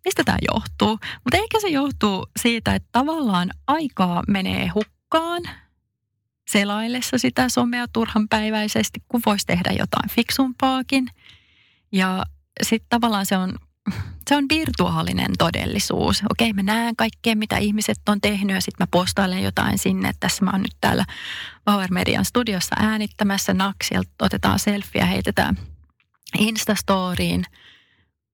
Mistä 0.04 0.25
tämä 0.25 0.38
johtuu? 0.52 0.99
Mutta 1.25 1.37
ehkä 1.37 1.61
se 1.61 1.68
johtuu 1.68 2.26
siitä, 2.40 2.75
että 2.75 2.88
tavallaan 2.92 3.50
aikaa 3.66 4.23
menee 4.28 4.68
hukkaan– 4.68 5.42
selaillessa 6.48 7.18
sitä 7.18 7.48
somea 7.48 7.86
turhanpäiväisesti, 7.92 9.02
kun 9.08 9.22
voisi 9.26 9.46
tehdä 9.46 9.70
jotain 9.70 10.10
fiksumpaakin. 10.10 11.06
Ja 11.92 12.24
sitten 12.62 12.88
tavallaan 12.88 13.26
se 13.26 13.36
on, 13.36 13.54
se 14.28 14.36
on 14.36 14.44
virtuaalinen 14.48 15.30
todellisuus. 15.38 16.22
Okei, 16.30 16.52
mä 16.52 16.62
näen 16.62 16.96
kaikkea, 16.96 17.36
mitä 17.36 17.58
ihmiset 17.58 17.98
on 18.08 18.20
tehnyt 18.20 18.54
ja 18.54 18.60
sitten 18.60 18.84
mä 18.84 18.88
postailen 18.90 19.42
jotain 19.42 19.78
sinne. 19.78 20.12
Tässä 20.20 20.44
mä 20.44 20.50
oon 20.50 20.62
nyt 20.62 20.76
täällä 20.80 21.04
Power 21.64 21.90
Median 21.90 22.24
studiossa 22.24 22.76
äänittämässä 22.78 23.54
naksilta, 23.54 24.10
otetaan 24.22 24.58
selfie 24.58 25.00
ja 25.00 25.06
heitetään 25.06 25.58
Instastoriin. 26.38 27.44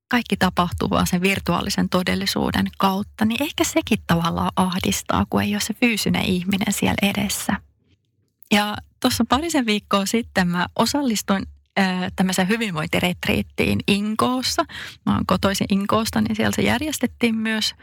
Kaikki 0.08 0.36
tapahtuu 0.36 0.90
vaan 0.90 1.06
sen 1.06 1.22
virtuaalisen 1.22 1.88
todellisuuden 1.88 2.66
kautta, 2.78 3.24
niin 3.24 3.42
ehkä 3.42 3.64
sekin 3.64 3.98
tavallaan 4.06 4.52
ahdistaa, 4.56 5.26
kun 5.30 5.42
ei 5.42 5.54
ole 5.54 5.60
se 5.60 5.74
fyysinen 5.74 6.24
ihminen 6.24 6.72
siellä 6.72 7.10
edessä. 7.10 7.54
Ja 8.54 8.76
tuossa 9.00 9.24
parisen 9.28 9.66
viikkoa 9.66 10.06
sitten 10.06 10.48
mä 10.48 10.66
osallistuin 10.76 11.46
äh, 11.78 12.12
tämmöiseen 12.16 12.48
hyvinvointiretriittiin 12.48 13.80
Inkoossa. 13.88 14.64
Mä 15.06 15.14
oon 15.14 15.26
kotoisin 15.26 15.66
Inkoosta, 15.70 16.20
niin 16.20 16.36
siellä 16.36 16.52
se 16.56 16.62
järjestettiin 16.62 17.34
myös. 17.34 17.74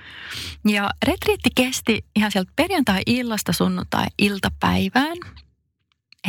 Ja 0.68 0.90
retriitti 1.08 1.50
kesti 1.56 2.06
ihan 2.16 2.32
sieltä 2.32 2.52
perjantai-illasta 2.56 3.54
sunnuntai-iltapäivään. 3.54 5.18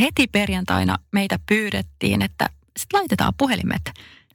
Heti 0.01 0.27
perjantaina 0.27 0.99
meitä 1.13 1.39
pyydettiin, 1.49 2.23
että 2.23 2.51
sit 2.79 2.93
laitetaan 2.93 3.33
puhelimet 3.39 3.83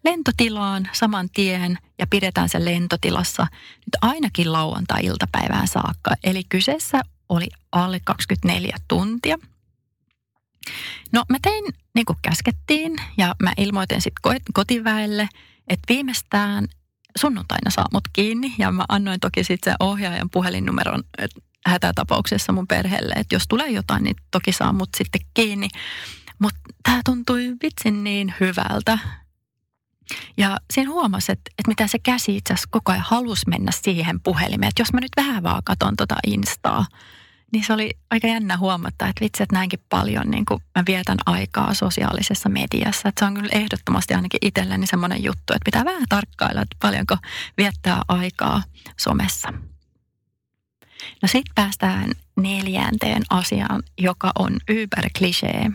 lentotilaan 0.04 0.90
saman 0.94 1.30
tien 1.34 1.78
ja 2.00 2.08
pidetään 2.08 2.50
se 2.50 2.66
lentotilassa 2.66 3.48
nyt 3.76 3.98
ainakin 4.02 4.54
lauantai-iltapäivään 4.54 5.68
saakka. 5.68 6.16
Eli 6.24 6.44
kyseessä 6.50 7.02
oli 7.30 7.48
alle 7.72 8.00
24 8.06 8.78
tuntia– 8.88 9.38
No 11.12 11.24
mä 11.29 11.38
tein 11.41 11.65
niin 11.95 12.05
kuin 12.05 12.17
käskettiin 12.21 12.95
ja 13.17 13.36
mä 13.43 13.53
ilmoitin 13.57 14.01
sitten 14.01 14.41
kotiväelle, 14.53 15.29
että 15.67 15.93
viimeistään 15.93 16.67
sunnuntaina 17.17 17.71
saa 17.71 17.86
mut 17.93 18.03
kiinni. 18.13 18.55
Ja 18.57 18.71
mä 18.71 18.86
annoin 18.89 19.19
toki 19.19 19.43
sitten 19.43 19.71
sen 19.71 19.88
ohjaajan 19.88 20.29
puhelinnumeron 20.29 21.03
hätätapauksessa 21.67 22.53
mun 22.53 22.67
perheelle, 22.67 23.13
että 23.13 23.36
jos 23.36 23.43
tulee 23.50 23.69
jotain, 23.69 24.03
niin 24.03 24.15
toki 24.31 24.51
saa 24.51 24.74
mut 24.74 24.89
sitten 24.97 25.21
kiinni. 25.33 25.67
Mutta 26.39 26.59
tämä 26.83 27.01
tuntui 27.05 27.55
vitsin 27.63 28.03
niin 28.03 28.33
hyvältä. 28.39 29.00
Ja 30.38 30.57
siinä 30.74 30.91
huomasi, 30.91 31.31
että, 31.31 31.51
että 31.59 31.67
mitä 31.71 31.88
se 31.88 32.00
käsi 32.00 32.38
itse 32.38 32.53
asiassa 32.53 32.69
koko 32.71 32.91
ajan 32.91 33.05
halusi 33.07 33.50
mennä 33.50 33.71
siihen 33.71 34.19
puhelimeen. 34.21 34.69
Että 34.69 34.81
jos 34.81 34.93
mä 34.93 35.00
nyt 35.00 35.12
vähän 35.17 35.43
vaan 35.43 35.62
katon 35.65 35.95
tota 35.95 36.15
Instaa, 36.27 36.86
niin 37.54 37.63
se 37.63 37.74
oli 37.74 37.92
aika 38.10 38.27
jännä 38.27 38.58
huomata, 38.58 39.08
että 39.08 39.22
vitsi, 39.22 39.44
että 39.44 39.56
näinkin 39.56 39.80
paljon 39.89 40.32
niin 40.32 40.46
kuin 40.46 40.63
mä 40.75 40.84
vietän 40.88 41.18
aikaa 41.25 41.74
sosiaalisessa 41.74 42.50
mediassa. 42.50 43.10
Että 43.10 43.20
se 43.20 43.25
on 43.25 43.34
kyllä 43.34 43.50
ehdottomasti 43.51 44.13
ainakin 44.13 44.38
itselleni 44.42 44.88
semmoinen 44.88 45.24
juttu, 45.24 45.54
että 45.54 45.66
pitää 45.66 45.86
vähän 45.86 46.04
tarkkailla, 46.10 46.62
että 46.62 46.75
paljonko 46.82 47.18
viettää 47.58 48.01
aikaa 48.08 48.63
somessa. 49.00 49.54
No 51.22 51.27
sitten 51.27 51.56
päästään 51.56 52.12
neljänteen 52.38 53.24
asiaan, 53.30 53.84
joka 53.98 54.32
on 54.39 54.58
yber-klisee, 54.72 55.72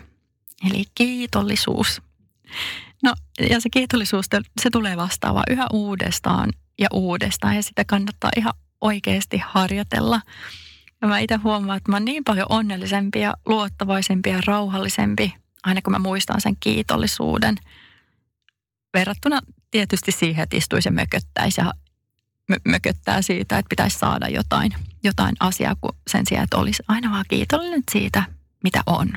eli 0.71 0.85
kiitollisuus. 0.95 2.03
No 3.03 3.15
ja 3.51 3.61
se 3.61 3.71
kiitollisuus, 3.71 4.27
se 4.61 4.71
tulee 4.71 4.97
vastaava 4.97 5.43
yhä 5.51 5.67
uudestaan 5.73 6.51
ja 6.79 6.89
uudestaan 6.93 7.57
ja 7.57 7.63
sitä 7.63 7.85
kannattaa 7.85 8.31
ihan 8.37 8.53
oikeasti 8.81 9.43
harjoitella– 9.47 10.21
ja 11.03 11.09
mä 11.09 11.19
itse 11.19 11.37
huomaan, 11.37 11.77
että 11.77 11.91
mä 11.91 11.97
oon 11.97 12.05
niin 12.05 12.25
paljon 12.25 12.47
onnellisempi 12.49 13.21
ja 13.21 13.35
luottavaisempi 13.47 14.31
ja 14.31 14.41
rauhallisempi, 14.47 15.35
aina 15.63 15.83
kun 15.83 15.93
mä 15.93 15.99
muistan 15.99 16.41
sen 16.41 16.57
kiitollisuuden. 16.61 17.57
Verrattuna 18.95 19.41
tietysti 19.71 20.13
siihen, 20.13 20.43
että 20.43 20.57
istuisi 20.57 20.89
ja 20.89 20.93
mököttäisi 20.93 21.61
ja 21.61 21.73
mököttää 22.65 23.23
siitä, 23.23 23.59
että 23.59 23.69
pitäisi 23.69 23.99
saada 23.99 24.29
jotain, 24.29 24.73
jotain 25.05 25.35
asiaa 25.41 25.77
kuin 25.81 25.97
sen 26.11 26.27
sijaan, 26.27 26.45
että 26.45 26.57
olisi 26.57 26.83
aina 26.89 27.11
vaan 27.11 27.25
kiitollinen 27.29 27.83
siitä, 27.91 28.23
mitä 28.65 28.83
on. 28.87 29.09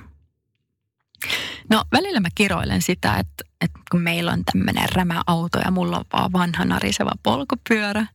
No 1.69 1.83
välillä 1.91 2.19
mä 2.19 2.27
kiroilen 2.35 2.81
sitä, 2.81 3.17
että, 3.17 3.43
että 3.61 3.79
kun 3.91 4.01
meillä 4.01 4.31
on 4.31 4.45
tämmöinen 4.45 4.89
rämäauto 4.91 5.59
ja 5.65 5.71
mulla 5.71 5.97
on 5.97 6.05
vaan 6.13 6.33
vanha 6.33 6.65
nariseva 6.65 7.11
polkupyörä, 7.23 8.05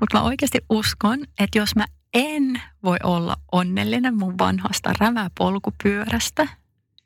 mutta 0.00 0.18
mä 0.18 0.22
oikeasti 0.22 0.58
uskon, 0.70 1.18
että 1.38 1.58
jos 1.58 1.76
mä 1.76 1.84
en 2.14 2.62
voi 2.82 2.96
olla 3.02 3.36
onnellinen 3.52 4.18
mun 4.18 4.38
vanhasta 4.38 4.92
rämäpolkupyörästä, 5.00 6.48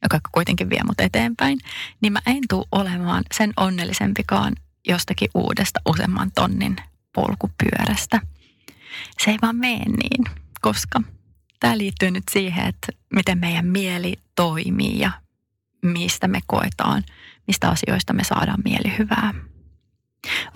joka 0.03 0.21
kuitenkin 0.33 0.71
vie 0.71 0.81
mut 0.87 1.01
eteenpäin, 1.01 1.59
niin 2.01 2.13
mä 2.13 2.21
en 2.27 2.43
tule 2.49 2.67
olemaan 2.73 3.25
sen 3.35 3.53
onnellisempikaan 3.57 4.53
jostakin 4.89 5.29
uudesta 5.35 5.81
useamman 5.89 6.31
tonnin 6.35 6.77
polkupyörästä. 7.15 8.21
Se 9.19 9.31
ei 9.31 9.39
vaan 9.43 9.57
mene 9.57 9.85
niin, 9.85 10.25
koska 10.61 11.03
tämä 11.61 11.79
liittyy 11.79 12.11
nyt 12.11 12.25
siihen, 12.31 12.67
että 12.67 12.89
miten 13.15 13.39
meidän 13.39 13.67
mieli 13.67 14.15
toimii 14.37 14.99
ja 14.99 15.11
mistä 15.83 16.29
me 16.29 16.41
koetaan, 16.47 17.03
mistä 17.47 17.69
asioista 17.69 18.13
me 18.13 18.25
saadaan 18.25 18.61
mielihyvää. 18.65 19.35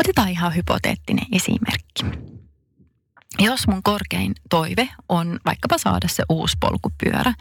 Otetaan 0.00 0.28
ihan 0.28 0.54
hypoteettinen 0.56 1.26
esimerkki. 1.32 2.04
Jos 3.38 3.66
mun 3.66 3.82
korkein 3.82 4.34
toive 4.50 4.88
on 5.08 5.40
vaikkapa 5.44 5.78
saada 5.78 6.08
se 6.08 6.22
uusi 6.28 6.56
polkupyörä, 6.60 7.34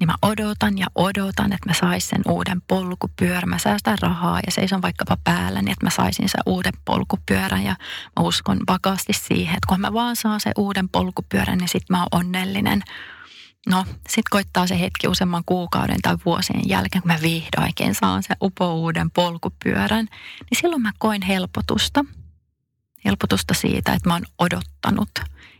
niin 0.00 0.06
mä 0.06 0.14
odotan 0.22 0.78
ja 0.78 0.86
odotan, 0.94 1.52
että 1.52 1.68
mä 1.68 1.74
saisin 1.74 2.08
sen 2.08 2.22
uuden 2.28 2.62
polkupyörän. 2.68 3.48
Mä 3.48 3.58
säästän 3.58 3.98
rahaa 4.02 4.40
ja 4.46 4.52
seison 4.52 4.82
vaikkapa 4.82 5.16
päällä, 5.24 5.62
niin 5.62 5.72
että 5.72 5.86
mä 5.86 5.90
saisin 5.90 6.28
sen 6.28 6.40
uuden 6.46 6.72
polkupyörän. 6.84 7.64
Ja 7.64 7.76
mä 8.16 8.22
uskon 8.22 8.58
vakaasti 8.68 9.12
siihen, 9.12 9.54
että 9.54 9.66
kun 9.68 9.80
mä 9.80 9.92
vaan 9.92 10.16
saan 10.16 10.40
sen 10.40 10.52
uuden 10.58 10.88
polkupyörän, 10.88 11.58
niin 11.58 11.68
sit 11.68 11.90
mä 11.90 11.98
oon 11.98 12.08
onnellinen. 12.20 12.82
No, 13.68 13.84
sit 14.08 14.28
koittaa 14.30 14.66
se 14.66 14.80
hetki 14.80 15.08
useamman 15.08 15.42
kuukauden 15.46 16.02
tai 16.02 16.16
vuosien 16.24 16.68
jälkeen, 16.68 17.02
kun 17.02 17.12
mä 17.12 17.18
vihdoinkin 17.22 17.94
saan 17.94 18.22
sen 18.22 18.36
uuden 18.40 19.10
polkupyörän, 19.10 20.08
niin 20.50 20.60
silloin 20.60 20.82
mä 20.82 20.92
koin 20.98 21.22
helpotusta– 21.22 22.04
helpotusta 23.04 23.54
siitä, 23.54 23.92
että 23.92 24.08
mä 24.08 24.14
oon 24.14 24.26
odottanut. 24.38 25.10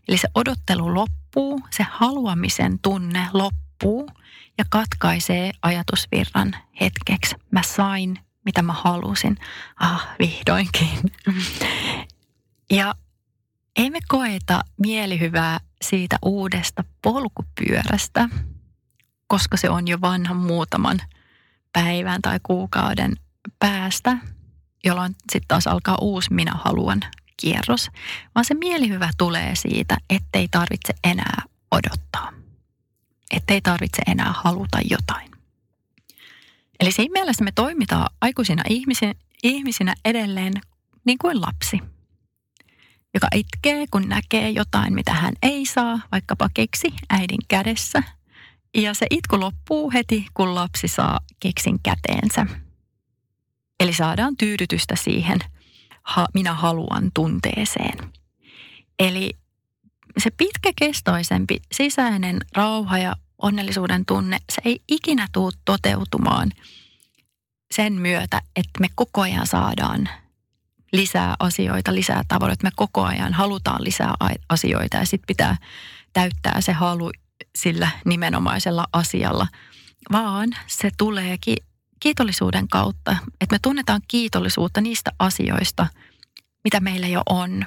Eli 0.08 0.18
se 0.18 0.28
odottelu 0.34 0.94
loppuu, 0.94 1.60
se 1.70 1.86
haluamisen 1.90 2.78
tunne 2.78 3.26
loppuu 3.32 4.10
ja 4.58 4.64
katkaisee 4.70 5.50
ajatusvirran 5.62 6.56
hetkeksi. 6.80 7.34
Mä 7.50 7.62
sain 7.62 8.18
mitä 8.48 8.62
mä 8.62 8.72
halusin. 8.72 9.36
Ah, 9.76 10.08
vihdoinkin. 10.18 10.98
Ja 12.70 12.94
ei 13.76 13.90
me 13.90 13.98
koeta 14.08 14.64
mielihyvää 14.78 15.60
siitä 15.82 16.18
uudesta 16.22 16.84
polkupyörästä, 17.02 18.28
koska 19.26 19.56
se 19.56 19.70
on 19.70 19.88
jo 19.88 20.00
vanha 20.00 20.34
muutaman 20.34 21.00
päivän 21.72 22.22
tai 22.22 22.40
kuukauden 22.42 23.16
päästä, 23.58 24.18
jolloin 24.84 25.14
sitten 25.32 25.48
taas 25.48 25.66
alkaa 25.66 25.98
uusi 26.00 26.32
minä 26.32 26.52
haluan 26.64 27.00
kierros, 27.40 27.90
vaan 28.34 28.44
se 28.44 28.54
mielihyvä 28.54 29.10
tulee 29.18 29.54
siitä, 29.54 29.96
ettei 30.10 30.48
tarvitse 30.48 30.94
enää 31.04 31.42
odottaa. 31.70 32.32
Ettei 33.30 33.60
tarvitse 33.60 34.02
enää 34.06 34.32
haluta 34.36 34.78
jotain. 34.90 35.30
Eli 36.80 36.92
siinä 36.92 37.12
mielessä 37.12 37.44
me 37.44 37.52
toimitaan 37.54 38.10
aikuisina 38.20 38.62
ihmisinä, 38.68 39.14
ihmisinä 39.42 39.94
edelleen 40.04 40.52
niin 41.04 41.18
kuin 41.18 41.40
lapsi, 41.40 41.80
joka 43.14 43.28
itkee, 43.34 43.86
kun 43.90 44.08
näkee 44.08 44.50
jotain, 44.50 44.94
mitä 44.94 45.12
hän 45.12 45.34
ei 45.42 45.66
saa, 45.66 46.00
vaikkapa 46.12 46.48
keksi 46.54 46.92
äidin 47.10 47.40
kädessä. 47.48 48.02
Ja 48.74 48.94
se 48.94 49.06
itku 49.10 49.40
loppuu 49.40 49.90
heti, 49.90 50.26
kun 50.34 50.54
lapsi 50.54 50.88
saa 50.88 51.20
keksin 51.40 51.78
käteensä. 51.82 52.46
Eli 53.80 53.92
saadaan 53.92 54.36
tyydytystä 54.36 54.96
siihen 54.96 55.38
ha, 56.08 56.26
minä 56.34 56.54
haluan 56.54 57.10
tunteeseen. 57.14 58.12
Eli 58.98 59.30
se 60.18 60.30
pitkäkestoisempi 60.30 61.60
sisäinen 61.72 62.38
rauha 62.54 62.98
ja 62.98 63.16
onnellisuuden 63.42 64.06
tunne, 64.06 64.38
se 64.52 64.62
ei 64.64 64.80
ikinä 64.88 65.28
tule 65.32 65.52
toteutumaan 65.64 66.50
sen 67.74 67.92
myötä, 67.92 68.42
että 68.56 68.80
me 68.80 68.86
koko 68.94 69.20
ajan 69.20 69.46
saadaan 69.46 70.08
lisää 70.92 71.34
asioita, 71.38 71.94
lisää 71.94 72.22
tavoitteita. 72.28 72.66
Me 72.66 72.70
koko 72.76 73.04
ajan 73.04 73.32
halutaan 73.32 73.84
lisää 73.84 74.14
asioita 74.48 74.96
ja 74.96 75.06
sitten 75.06 75.26
pitää 75.26 75.56
täyttää 76.12 76.60
se 76.60 76.72
halu 76.72 77.10
sillä 77.58 77.90
nimenomaisella 78.04 78.86
asialla, 78.92 79.46
vaan 80.12 80.48
se 80.66 80.90
tuleekin 80.98 81.56
kiitollisuuden 82.00 82.68
kautta, 82.68 83.16
että 83.40 83.54
me 83.54 83.58
tunnetaan 83.62 84.00
kiitollisuutta 84.08 84.80
niistä 84.80 85.10
asioista, 85.18 85.86
mitä 86.64 86.80
meillä 86.80 87.08
jo 87.08 87.22
on. 87.28 87.66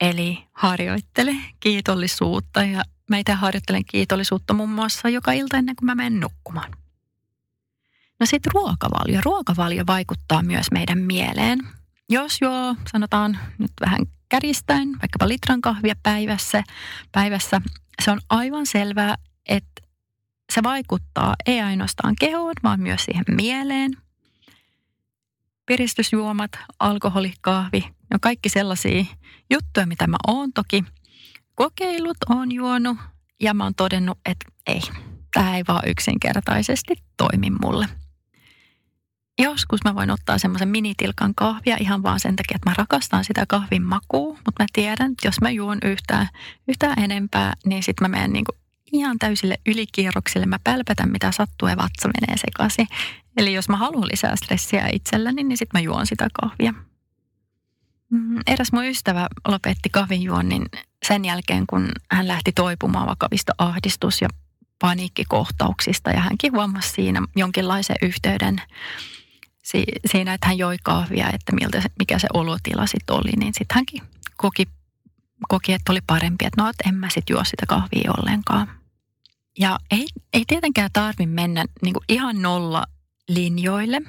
Eli 0.00 0.44
harjoittele 0.52 1.36
kiitollisuutta 1.60 2.62
ja 2.62 2.82
mä 3.10 3.18
itse 3.18 3.32
harjoittelen 3.32 3.84
kiitollisuutta 3.84 4.54
muun 4.54 4.70
muassa 4.70 5.08
joka 5.08 5.32
ilta 5.32 5.56
ennen 5.56 5.76
kuin 5.76 5.86
mä 5.86 5.94
menen 5.94 6.20
nukkumaan. 6.20 6.72
No 8.20 8.26
sitten 8.26 8.52
ruokavalio. 8.54 9.20
Ruokavalio 9.24 9.84
vaikuttaa 9.86 10.42
myös 10.42 10.66
meidän 10.72 10.98
mieleen. 10.98 11.58
Jos 12.08 12.38
joo, 12.40 12.74
sanotaan 12.92 13.38
nyt 13.58 13.72
vähän 13.80 14.00
käristäen, 14.28 14.88
vaikkapa 14.88 15.28
litran 15.28 15.60
kahvia 15.60 15.94
päivässä, 16.02 16.62
päivässä, 17.12 17.60
se 18.02 18.10
on 18.10 18.20
aivan 18.28 18.66
selvää, 18.66 19.14
että 19.48 19.82
se 20.56 20.62
vaikuttaa 20.62 21.34
ei 21.46 21.60
ainoastaan 21.60 22.14
kehoon, 22.20 22.54
vaan 22.62 22.80
myös 22.80 23.04
siihen 23.04 23.24
mieleen. 23.28 23.90
Piristysjuomat, 25.66 26.50
alkoholi, 26.78 27.32
kahvi, 27.40 27.84
on 28.14 28.20
kaikki 28.20 28.48
sellaisia 28.48 29.04
juttuja, 29.50 29.86
mitä 29.86 30.06
mä 30.06 30.16
oon 30.26 30.52
toki 30.52 30.84
kokeillut, 31.54 32.16
oon 32.30 32.52
juonut 32.52 32.98
ja 33.40 33.54
mä 33.54 33.64
oon 33.64 33.74
todennut, 33.74 34.18
että 34.26 34.46
ei, 34.66 34.80
tämä 35.34 35.56
ei 35.56 35.64
vaan 35.68 35.88
yksinkertaisesti 35.88 36.94
toimi 37.16 37.50
mulle. 37.50 37.88
Joskus 39.38 39.80
mä 39.84 39.94
voin 39.94 40.10
ottaa 40.10 40.38
semmoisen 40.38 40.68
minitilkan 40.68 41.34
kahvia 41.34 41.76
ihan 41.80 42.02
vaan 42.02 42.20
sen 42.20 42.36
takia, 42.36 42.56
että 42.56 42.70
mä 42.70 42.74
rakastan 42.78 43.24
sitä 43.24 43.44
kahvin 43.48 43.82
makua, 43.82 44.32
mutta 44.32 44.62
mä 44.62 44.66
tiedän, 44.72 45.12
että 45.12 45.28
jos 45.28 45.40
mä 45.40 45.50
juon 45.50 45.78
yhtään, 45.84 46.28
yhtään 46.68 46.98
enempää, 46.98 47.52
niin 47.64 47.82
sitten 47.82 48.04
mä 48.10 48.16
menen 48.16 48.32
niinku 48.32 48.52
ihan 48.92 49.18
täysille 49.18 49.58
ylikierroksille. 49.66 50.46
Mä 50.46 50.58
pälpätän 50.64 51.10
mitä 51.10 51.32
sattuu 51.32 51.68
ja 51.68 51.76
vatsa 51.76 52.08
menee 52.20 52.36
sekaisin. 52.36 52.86
Eli 53.36 53.54
jos 53.54 53.68
mä 53.68 53.76
haluan 53.76 54.08
lisää 54.08 54.36
stressiä 54.36 54.88
itselläni, 54.92 55.44
niin 55.44 55.56
sitten 55.56 55.78
mä 55.78 55.84
juon 55.84 56.06
sitä 56.06 56.28
kahvia. 56.40 56.74
Mm, 58.10 58.40
eräs 58.46 58.72
mun 58.72 58.84
ystävä 58.84 59.26
lopetti 59.48 59.88
kahvinjuonnin 59.88 60.66
sen 61.08 61.24
jälkeen, 61.24 61.66
kun 61.66 61.88
hän 62.10 62.28
lähti 62.28 62.52
toipumaan 62.52 63.06
vakavista 63.06 63.52
ahdistus- 63.58 64.22
ja 64.22 64.28
paniikkikohtauksista. 64.78 66.10
Ja 66.10 66.20
hänkin 66.20 66.52
huomasi 66.52 66.90
siinä 66.90 67.22
jonkinlaisen 67.36 67.96
yhteyden 68.02 68.62
siinä, 70.06 70.34
että 70.34 70.46
hän 70.46 70.58
joi 70.58 70.76
kahvia, 70.82 71.30
että 71.32 71.52
miltä 71.52 71.80
se, 71.80 71.88
mikä 71.98 72.18
se 72.18 72.28
olotila 72.34 72.86
sitten 72.86 73.16
oli. 73.16 73.30
Niin 73.36 73.54
sitten 73.54 73.74
hänkin 73.74 74.02
koki, 74.36 74.68
koki, 75.48 75.72
että 75.72 75.92
oli 75.92 76.00
parempi, 76.06 76.44
että 76.44 76.62
no, 76.62 76.68
että 76.68 76.88
en 76.88 76.94
mä 76.94 77.08
sitten 77.10 77.34
juo 77.34 77.44
sitä 77.44 77.66
kahvia 77.68 78.12
ollenkaan. 78.18 78.70
Ja 79.58 79.78
ei, 79.90 80.06
ei 80.32 80.44
tietenkään 80.46 80.90
tarvi 80.92 81.26
mennä 81.26 81.64
niin 81.82 81.94
ihan 82.08 82.42
nolla 82.42 82.84
linjoille, 83.28 84.00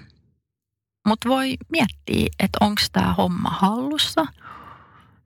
mutta 1.08 1.30
voi 1.30 1.58
miettiä, 1.70 2.34
että 2.40 2.58
onko 2.62 2.82
tämä 2.92 3.14
homma 3.14 3.50
hallussa. 3.50 4.26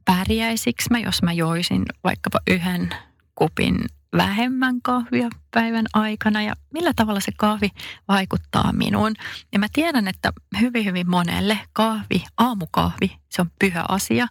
Pärjäisikö 0.05 0.83
mä, 0.89 0.99
jos 0.99 1.21
mä 1.21 1.33
joisin 1.33 1.85
vaikkapa 2.03 2.39
yhden 2.47 2.89
kupin 3.35 3.75
vähemmän 4.17 4.81
kahvia 4.81 5.29
päivän 5.53 5.85
aikana 5.93 6.41
ja 6.41 6.53
millä 6.73 6.93
tavalla 6.95 7.19
se 7.19 7.31
kahvi 7.37 7.69
vaikuttaa 8.07 8.73
minuun. 8.73 9.13
Ja 9.53 9.59
mä 9.59 9.67
tiedän, 9.73 10.07
että 10.07 10.33
hyvin, 10.61 10.85
hyvin 10.85 11.09
monelle 11.09 11.59
kahvi, 11.73 12.23
aamukahvi, 12.37 13.17
se 13.29 13.41
on 13.41 13.51
pyhä 13.59 13.85
asia. 13.89 14.27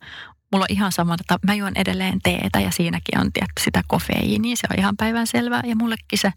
Mulla 0.52 0.64
on 0.64 0.76
ihan 0.76 0.92
sama, 0.92 1.14
että 1.20 1.38
mä 1.46 1.54
juon 1.54 1.72
edelleen 1.76 2.18
teetä 2.22 2.60
ja 2.60 2.70
siinäkin 2.70 3.20
on 3.20 3.32
tietty 3.32 3.62
sitä 3.64 3.82
kofeiiniä, 3.86 4.56
se 4.56 4.66
on 4.70 4.78
ihan 4.78 4.96
päivän 4.96 5.26
selvää. 5.26 5.62
Ja 5.64 5.76
mullekin 5.76 6.18
se 6.18 6.32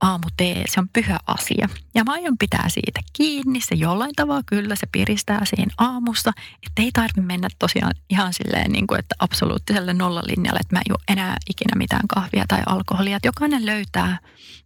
aamutee, 0.00 0.64
se 0.68 0.80
on 0.80 0.88
pyhä 0.92 1.18
asia. 1.26 1.68
Ja 1.94 2.04
mä 2.04 2.12
aion 2.12 2.38
pitää 2.38 2.68
siitä 2.68 3.00
kiinni, 3.12 3.60
se 3.60 3.74
jollain 3.74 4.12
tavalla 4.16 4.42
kyllä, 4.46 4.76
se 4.76 4.86
piristää 4.92 5.44
siinä 5.44 5.74
aamussa. 5.78 6.32
Että 6.66 6.82
ei 6.82 6.90
tarvi 6.92 7.20
mennä 7.20 7.48
tosiaan 7.58 7.92
ihan 8.10 8.32
silleen, 8.32 8.72
niin 8.72 8.86
kuin, 8.86 8.98
että 8.98 9.14
absoluuttiselle 9.18 9.94
nollalinjalle, 9.94 10.60
että 10.60 10.76
mä 10.76 10.78
en 10.78 10.88
juo 10.88 10.98
enää 11.08 11.36
ikinä 11.50 11.76
mitään 11.76 12.08
kahvia 12.08 12.44
tai 12.48 12.62
alkoholia. 12.66 13.16
Että 13.16 13.28
jokainen 13.28 13.66
löytää 13.66 14.18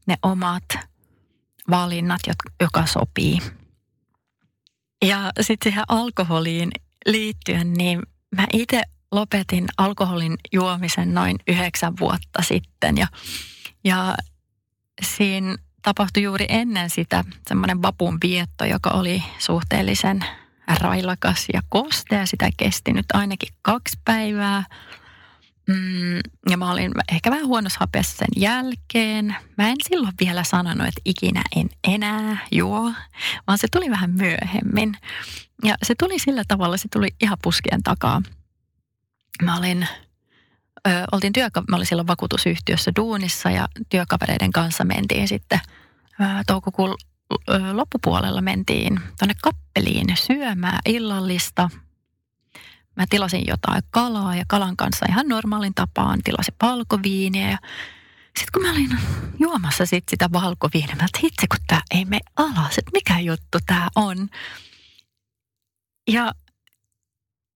ne 0.06 0.16
omat 0.22 0.64
valinnat, 1.70 2.20
joka 2.60 2.86
sopii. 2.86 3.38
Ja 5.04 5.32
sitten 5.40 5.72
siihen 5.72 5.84
alkoholiin 5.88 6.70
liittyen, 7.06 7.72
niin 7.72 8.02
mä 8.36 8.46
itse 8.52 8.82
lopetin 9.12 9.64
alkoholin 9.78 10.36
juomisen 10.52 11.14
noin 11.14 11.36
yhdeksän 11.48 11.94
vuotta 12.00 12.42
sitten 12.42 12.98
ja, 12.98 13.06
ja 13.84 14.14
siinä 15.02 15.56
tapahtui 15.82 16.22
juuri 16.22 16.46
ennen 16.48 16.90
sitä 16.90 17.24
semmoinen 17.48 17.82
vapun 17.82 18.18
vietto, 18.22 18.64
joka 18.64 18.90
oli 18.90 19.22
suhteellisen 19.38 20.24
railakas 20.80 21.46
ja 21.52 21.60
kostea. 21.68 22.26
Sitä 22.26 22.50
kesti 22.56 22.92
nyt 22.92 23.06
ainakin 23.12 23.54
kaksi 23.62 23.98
päivää. 24.04 24.64
Mm, 25.68 26.20
ja 26.50 26.56
mä 26.56 26.72
olin 26.72 26.92
ehkä 27.12 27.30
vähän 27.30 27.46
huonossa 27.46 27.80
hapessa 27.80 28.16
sen 28.16 28.42
jälkeen. 28.42 29.36
Mä 29.58 29.68
en 29.68 29.76
silloin 29.88 30.14
vielä 30.20 30.44
sanonut, 30.44 30.86
että 30.86 31.00
ikinä 31.04 31.42
en 31.56 31.68
enää 31.88 32.46
juo, 32.52 32.92
vaan 33.46 33.58
se 33.58 33.68
tuli 33.72 33.90
vähän 33.90 34.10
myöhemmin. 34.10 34.96
Ja 35.64 35.74
se 35.82 35.94
tuli 35.98 36.18
sillä 36.18 36.42
tavalla, 36.48 36.76
se 36.76 36.88
tuli 36.92 37.08
ihan 37.22 37.38
puskien 37.42 37.82
takaa. 37.82 38.22
Mä 39.42 39.56
olin 39.56 39.88
ö, 40.88 40.90
oltiin 41.12 41.32
työka- 41.32 41.64
mä 41.68 41.76
olin 41.76 41.86
silloin 41.86 42.06
vakuutusyhtiössä 42.06 42.92
duunissa 42.96 43.50
ja 43.50 43.68
työkavereiden 43.88 44.52
kanssa 44.52 44.84
mentiin 44.84 45.28
sitten 45.28 45.60
ö, 46.20 46.24
toukokuun 46.46 46.96
ö, 47.50 47.58
loppupuolella 47.72 48.40
mentiin 48.40 49.00
tuonne 49.18 49.34
kappeliin 49.42 50.16
syömään 50.16 50.78
illallista. 50.86 51.70
Mä 52.96 53.04
tilasin 53.10 53.44
jotain 53.46 53.82
kalaa 53.90 54.36
ja 54.36 54.44
kalan 54.48 54.76
kanssa 54.76 55.06
ihan 55.08 55.28
normaalin 55.28 55.74
tapaan 55.74 56.20
tilasin 56.24 56.54
valkoviiniä 56.62 57.50
ja 57.50 57.58
sitten 58.38 58.52
kun 58.52 58.62
mä 58.62 58.70
olin 58.70 58.98
juomassa 59.38 59.86
sit 59.86 60.04
sitä 60.08 60.28
valkoviiniä, 60.32 60.96
mä 60.96 61.06
itse 61.22 61.46
kun 61.48 61.58
tää 61.66 61.82
ei 61.90 62.04
mene 62.04 62.20
alas, 62.36 62.78
että 62.78 62.90
mikä 62.92 63.18
juttu 63.18 63.58
tää 63.66 63.88
on. 63.96 64.28
Ja, 66.08 66.32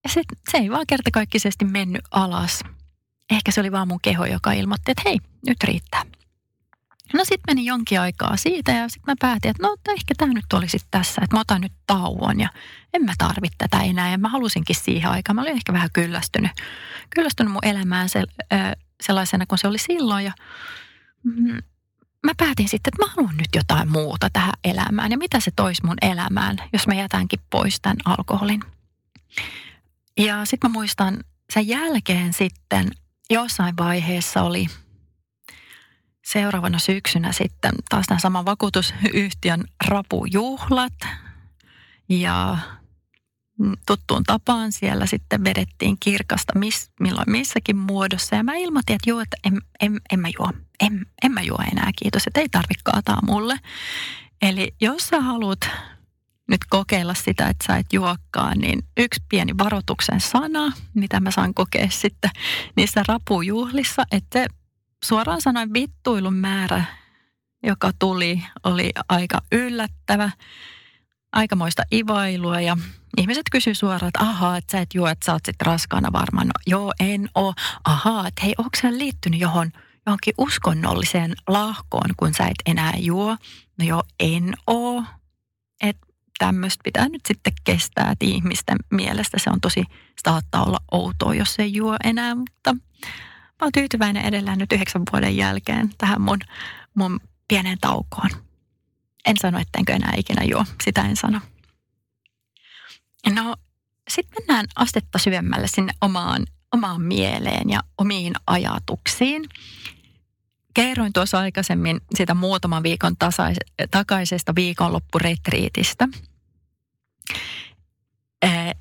se, 0.08 0.22
se 0.50 0.58
ei 0.58 0.70
vaan 0.70 0.86
kertakaikkisesti 0.86 1.64
mennyt 1.64 2.02
alas 2.10 2.62
ehkä 3.30 3.50
se 3.50 3.60
oli 3.60 3.72
vaan 3.72 3.88
mun 3.88 4.00
keho, 4.02 4.24
joka 4.24 4.52
ilmoitti, 4.52 4.90
että 4.90 5.02
hei, 5.04 5.18
nyt 5.46 5.64
riittää. 5.64 6.02
No 7.14 7.24
sitten 7.24 7.44
meni 7.46 7.66
jonkin 7.66 8.00
aikaa 8.00 8.36
siitä 8.36 8.72
ja 8.72 8.88
sitten 8.88 9.12
mä 9.12 9.14
päätin, 9.20 9.50
että 9.50 9.62
no 9.62 9.76
ehkä 9.88 10.14
tämä 10.16 10.34
nyt 10.34 10.52
olisi 10.54 10.78
tässä, 10.90 11.20
että 11.24 11.36
mä 11.36 11.40
otan 11.40 11.60
nyt 11.60 11.72
tauon 11.86 12.40
ja 12.40 12.48
en 12.94 13.04
mä 13.04 13.12
tarvitse 13.18 13.54
tätä 13.58 13.82
enää. 13.82 14.10
Ja 14.10 14.18
mä 14.18 14.28
halusinkin 14.28 14.76
siihen 14.76 15.10
aikaan, 15.10 15.36
mä 15.36 15.42
olin 15.42 15.52
ehkä 15.52 15.72
vähän 15.72 15.90
kyllästynyt, 15.92 16.50
kyllästynyt 17.14 17.52
mun 17.52 17.64
elämään 17.64 18.08
se, 18.08 18.24
äh, 18.52 18.72
sellaisena 19.00 19.46
kuin 19.46 19.58
se 19.58 19.68
oli 19.68 19.78
silloin. 19.78 20.24
Ja, 20.24 20.32
mm, 21.22 21.58
mä 22.26 22.32
päätin 22.36 22.68
sitten, 22.68 22.92
että 22.94 23.06
mä 23.06 23.12
haluan 23.16 23.36
nyt 23.36 23.48
jotain 23.54 23.90
muuta 23.90 24.30
tähän 24.32 24.52
elämään. 24.64 25.10
Ja 25.10 25.18
mitä 25.18 25.40
se 25.40 25.50
toisi 25.56 25.86
mun 25.86 25.96
elämään, 26.02 26.56
jos 26.72 26.86
mä 26.86 26.94
jätänkin 26.94 27.40
pois 27.50 27.80
tämän 27.80 27.96
alkoholin. 28.04 28.60
Ja 30.18 30.44
sitten 30.44 30.70
mä 30.70 30.72
muistan 30.72 31.24
sen 31.52 31.68
jälkeen 31.68 32.32
sitten 32.32 32.90
jossain 33.30 33.76
vaiheessa 33.76 34.42
oli 34.42 34.66
seuraavana 36.24 36.78
syksynä 36.78 37.32
sitten 37.32 37.72
taas 37.88 38.06
tämän 38.06 38.20
saman 38.20 38.44
vakuutusyhtiön 38.44 39.64
rapujuhlat. 39.88 40.92
Ja 42.08 42.58
tuttuun 43.86 44.24
tapaan 44.24 44.72
siellä 44.72 45.06
sitten 45.06 45.44
vedettiin 45.44 45.96
kirkasta 46.00 46.58
miss, 46.58 46.90
milloin 47.00 47.30
missäkin 47.30 47.76
muodossa. 47.76 48.36
Ja 48.36 48.44
mä 48.44 48.54
ilmoitin, 48.54 48.96
että 48.96 49.10
joo, 49.10 49.20
että 49.20 49.36
en, 49.44 49.60
en, 49.80 50.00
en 50.12 50.20
mä 50.20 50.28
juo. 50.38 50.52
En, 50.80 51.06
en 51.22 51.32
mä 51.32 51.42
juo 51.42 51.58
enää, 51.72 51.90
kiitos, 52.02 52.26
että 52.26 52.40
ei 52.40 52.48
tarvitse 52.48 52.82
kaataa 52.84 53.18
mulle. 53.26 53.56
Eli 54.42 54.74
jos 54.80 55.08
sä 55.08 55.20
haluat 55.20 55.60
nyt 56.48 56.60
kokeilla 56.68 57.14
sitä, 57.14 57.48
että 57.48 57.64
sä 57.66 57.76
et 57.76 57.92
juokkaan, 57.92 58.58
niin 58.58 58.82
yksi 58.96 59.22
pieni 59.28 59.58
varoituksen 59.58 60.20
sana, 60.20 60.72
mitä 60.94 61.20
mä 61.20 61.30
saan 61.30 61.54
kokea 61.54 61.88
sitten 61.90 62.30
niissä 62.76 63.02
rapujuhlissa, 63.08 64.02
että 64.12 64.46
suoraan 65.04 65.40
sanoen 65.40 65.72
vittuilun 65.72 66.34
määrä, 66.34 66.84
joka 67.62 67.90
tuli, 67.98 68.42
oli 68.64 68.90
aika 69.08 69.40
yllättävä, 69.52 70.30
aikamoista 71.32 71.82
ivailua 71.92 72.60
ja 72.60 72.76
ihmiset 73.18 73.42
kysyy 73.52 73.74
suoraan, 73.74 74.08
että 74.08 74.20
ahaa, 74.20 74.56
että 74.56 74.72
sä 74.72 74.80
et 74.80 74.94
juo, 74.94 75.08
että 75.08 75.26
sä 75.26 75.32
oot 75.32 75.42
sitten 75.46 75.66
raskaana 75.66 76.12
varmaan. 76.12 76.46
No, 76.46 76.52
joo, 76.66 76.92
en 77.00 77.28
oo. 77.34 77.54
Ahaa, 77.84 78.28
että 78.28 78.42
hei, 78.42 78.54
onko 78.58 78.70
sä 78.82 78.98
liittynyt 78.98 79.40
johon, 79.40 79.70
johonkin 80.06 80.34
uskonnolliseen 80.38 81.34
lahkoon, 81.48 82.10
kun 82.16 82.34
sä 82.34 82.46
et 82.46 82.62
enää 82.66 82.92
juo? 82.98 83.36
No 83.78 83.84
joo, 83.84 84.02
en 84.20 84.54
oo. 84.66 85.04
Että 85.80 86.06
tämmöistä 86.38 86.80
pitää 86.84 87.08
nyt 87.08 87.26
sitten 87.28 87.52
kestää, 87.64 88.10
että 88.10 88.26
ihmisten 88.26 88.78
mielestä 88.90 89.38
se 89.38 89.50
on 89.50 89.60
tosi, 89.60 89.84
saattaa 90.24 90.64
olla 90.64 90.78
outoa, 90.92 91.34
jos 91.34 91.58
ei 91.58 91.74
juo 91.74 91.96
enää, 92.04 92.34
mutta 92.34 92.74
mä 92.74 93.62
oon 93.62 93.72
tyytyväinen 93.72 94.24
edelleen 94.24 94.58
nyt 94.58 94.72
yhdeksän 94.72 95.02
vuoden 95.12 95.36
jälkeen 95.36 95.90
tähän 95.98 96.20
mun, 96.20 96.38
mun 96.94 97.20
pieneen 97.48 97.78
taukoon. 97.80 98.30
En 99.26 99.36
sano, 99.40 99.58
ettenkö 99.58 99.92
enää 99.92 100.12
ikinä 100.16 100.44
juo, 100.44 100.64
sitä 100.84 101.02
en 101.02 101.16
sano. 101.16 101.40
No, 103.34 103.56
sitten 104.08 104.42
mennään 104.42 104.66
astetta 104.76 105.18
syvemmälle 105.18 105.68
sinne 105.68 105.92
omaan, 106.00 106.46
omaan 106.72 107.02
mieleen 107.02 107.70
ja 107.70 107.80
omiin 107.98 108.32
ajatuksiin. 108.46 109.48
Kerroin 110.74 111.12
tuossa 111.12 111.38
aikaisemmin 111.38 112.00
sitä 112.14 112.34
muutaman 112.34 112.82
viikon 112.82 113.16
tasais, 113.16 113.56
takaisesta 113.90 114.54
viikonloppuretriitistä. 114.54 116.08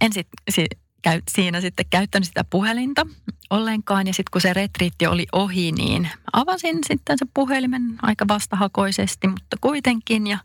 En 0.02 0.14
sit, 0.14 0.28
sit, 0.50 0.68
käy, 1.02 1.22
siinä 1.32 1.62
sitten 1.62 1.86
käyttänyt 1.90 2.28
sitä 2.28 2.44
puhelinta 2.44 3.08
ollenkaan. 3.50 4.08
Ja 4.08 4.14
sitten 4.14 4.32
kun 4.32 4.42
se 4.42 4.54
retriitti 4.54 5.08
oli 5.08 5.26
ohi, 5.32 5.72
niin 5.72 6.10
avasin 6.34 6.78
sitten 6.88 7.18
se 7.18 7.26
puhelimen 7.34 7.82
aika 8.02 8.26
vastahakoisesti, 8.28 9.28
mutta 9.28 9.58
kuitenkin. 9.62 10.28
Ja, 10.28 10.38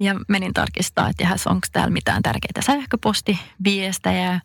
ja 0.00 0.14
menin 0.28 0.54
tarkistaa, 0.54 1.08
että 1.08 1.36
onko 1.46 1.66
täällä 1.72 1.90
mitään 1.90 2.22
tärkeitä 2.22 2.62
sähköpostiviestejä. 2.62 4.40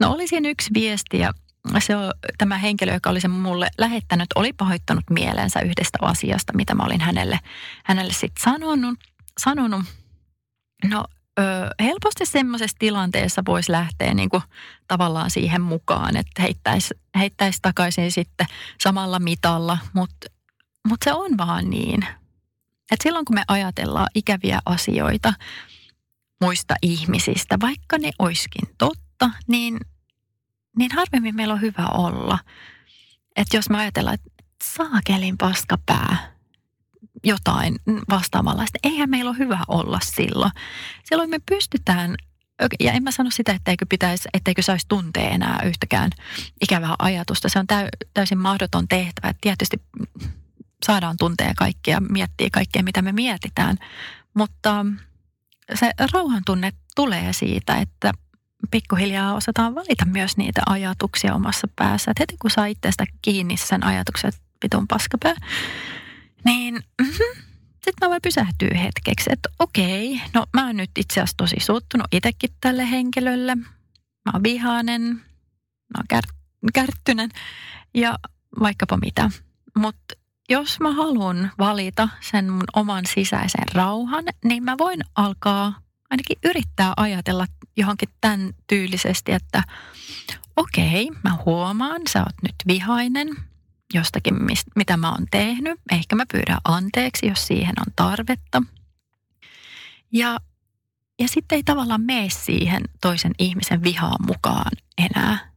No 0.00 0.12
oli 0.12 0.28
siinä 0.28 0.48
yksi 0.48 0.70
viesti 0.74 1.18
ja 1.18 1.32
se 1.78 1.96
on, 1.96 2.12
tämä 2.38 2.58
henkilö, 2.58 2.92
joka 2.92 3.10
oli 3.10 3.20
sen 3.20 3.30
mulle 3.30 3.68
lähettänyt, 3.78 4.26
oli 4.34 4.52
pahoittanut 4.52 5.04
mielensä 5.10 5.60
yhdestä 5.60 5.98
asiasta, 6.02 6.52
mitä 6.56 6.74
mä 6.74 6.82
olin 6.82 7.00
hänelle, 7.00 7.40
hänelle 7.84 8.12
sitten 8.12 8.42
sanonut. 8.44 8.98
sanonut. 9.40 9.82
No 10.84 11.04
ö, 11.38 11.42
helposti 11.80 12.26
semmoisessa 12.26 12.76
tilanteessa 12.78 13.42
voisi 13.46 13.72
lähteä 13.72 14.14
niin 14.14 14.28
kuin 14.28 14.42
tavallaan 14.88 15.30
siihen 15.30 15.60
mukaan, 15.60 16.16
että 16.16 16.42
heittäisi, 16.42 16.94
heittäisi 17.18 17.58
takaisin 17.62 18.12
sitten 18.12 18.46
samalla 18.80 19.18
mitalla, 19.18 19.78
mutta 19.92 20.26
mut 20.88 20.98
se 21.04 21.12
on 21.12 21.38
vaan 21.38 21.70
niin. 21.70 22.02
Että 22.92 23.02
silloin 23.02 23.24
kun 23.24 23.34
me 23.34 23.44
ajatellaan 23.48 24.08
ikäviä 24.14 24.60
asioita 24.66 25.32
muista 26.40 26.74
ihmisistä, 26.82 27.58
vaikka 27.60 27.98
ne 27.98 28.10
oiskin 28.18 28.74
totta, 28.78 29.30
niin, 29.46 29.78
niin 30.78 30.90
harvemmin 30.94 31.36
meillä 31.36 31.54
on 31.54 31.60
hyvä 31.60 31.86
olla. 31.86 32.38
Että 33.36 33.56
jos 33.56 33.70
me 33.70 33.78
ajatellaan, 33.78 34.14
että 34.14 34.30
saakelin 34.64 35.38
paskapää, 35.38 36.37
jotain 37.24 37.76
vastaavallista. 38.10 38.78
Eihän 38.82 39.10
meillä 39.10 39.30
ole 39.30 39.38
hyvä 39.38 39.58
olla 39.68 39.98
silloin. 40.02 40.52
Silloin 41.04 41.30
me 41.30 41.38
pystytään, 41.48 42.14
ja 42.80 42.92
en 42.92 43.02
mä 43.02 43.10
sano 43.10 43.30
sitä, 43.30 43.52
etteikö, 43.52 43.86
pitäisi, 43.88 44.28
etteikö 44.34 44.62
saisi 44.62 44.86
tuntea 44.88 45.30
enää 45.30 45.60
yhtäkään 45.64 46.10
ikävää 46.62 46.94
ajatusta. 46.98 47.48
Se 47.48 47.58
on 47.58 47.66
täysin 48.14 48.38
mahdoton 48.38 48.88
tehtävä. 48.88 49.34
Tietysti 49.40 49.82
saadaan 50.86 51.16
tuntea 51.18 51.52
kaikkea, 51.56 52.00
miettiä 52.00 52.48
kaikkea, 52.52 52.82
mitä 52.82 53.02
me 53.02 53.12
mietitään. 53.12 53.76
Mutta 54.34 54.86
se 55.74 55.90
rauhan 56.12 56.42
tunne 56.46 56.72
tulee 56.96 57.32
siitä, 57.32 57.76
että 57.76 58.12
pikkuhiljaa 58.70 59.34
osataan 59.34 59.74
valita 59.74 60.04
myös 60.04 60.36
niitä 60.36 60.62
ajatuksia 60.66 61.34
omassa 61.34 61.68
päässä. 61.76 62.10
Et 62.10 62.18
heti 62.20 62.36
kun 62.42 62.50
saa 62.50 62.66
itsestä 62.66 63.04
kiinni 63.22 63.56
sen 63.56 63.84
ajatuksen, 63.84 64.28
että 64.28 64.40
vitun 64.62 64.88
paskapää, 64.88 65.34
niin 66.44 66.74
mm-hmm, 66.74 67.42
sitten 67.72 67.94
mä 68.00 68.08
voin 68.08 68.22
pysähtyä 68.22 68.78
hetkeksi, 68.78 69.30
että 69.32 69.48
okei, 69.58 70.20
no 70.34 70.46
mä 70.54 70.66
oon 70.66 70.76
nyt 70.76 70.90
itse 70.98 71.20
asiassa 71.20 71.36
tosi 71.36 71.56
suuttunut 71.60 72.06
itsekin 72.12 72.50
tälle 72.60 72.90
henkilölle. 72.90 73.54
Mä 73.54 74.32
oon 74.34 74.42
vihainen, 74.42 75.02
mä 75.02 75.98
oon 75.98 76.06
kär, 76.08 76.24
kärttynen. 76.74 77.30
Ja 77.94 78.18
vaikkapa 78.60 78.96
mitä. 78.96 79.30
Mutta 79.78 80.14
jos 80.48 80.80
mä 80.80 80.92
haluan 80.92 81.50
valita 81.58 82.08
sen 82.20 82.52
mun 82.52 82.64
oman 82.76 83.06
sisäisen 83.06 83.64
rauhan, 83.74 84.24
niin 84.44 84.64
mä 84.64 84.78
voin 84.78 85.00
alkaa 85.14 85.80
ainakin 86.10 86.38
yrittää 86.44 86.92
ajatella 86.96 87.46
johonkin 87.76 88.08
tämän 88.20 88.54
tyylisesti, 88.66 89.32
että 89.32 89.62
okei, 90.56 91.10
mä 91.24 91.38
huomaan, 91.44 92.02
sä 92.08 92.18
oot 92.18 92.42
nyt 92.42 92.54
vihainen, 92.66 93.28
jostakin, 93.94 94.44
mistä, 94.44 94.70
mitä 94.76 94.96
mä 94.96 95.10
oon 95.10 95.26
tehnyt. 95.30 95.80
Ehkä 95.92 96.16
mä 96.16 96.24
pyydän 96.32 96.58
anteeksi, 96.64 97.26
jos 97.26 97.46
siihen 97.46 97.74
on 97.86 97.92
tarvetta. 97.96 98.62
Ja, 100.12 100.38
ja 101.18 101.28
sitten 101.28 101.56
ei 101.56 101.62
tavallaan 101.62 102.00
mene 102.00 102.30
siihen 102.30 102.82
toisen 103.00 103.32
ihmisen 103.38 103.82
vihaan 103.82 104.26
mukaan 104.26 104.72
enää. 104.98 105.52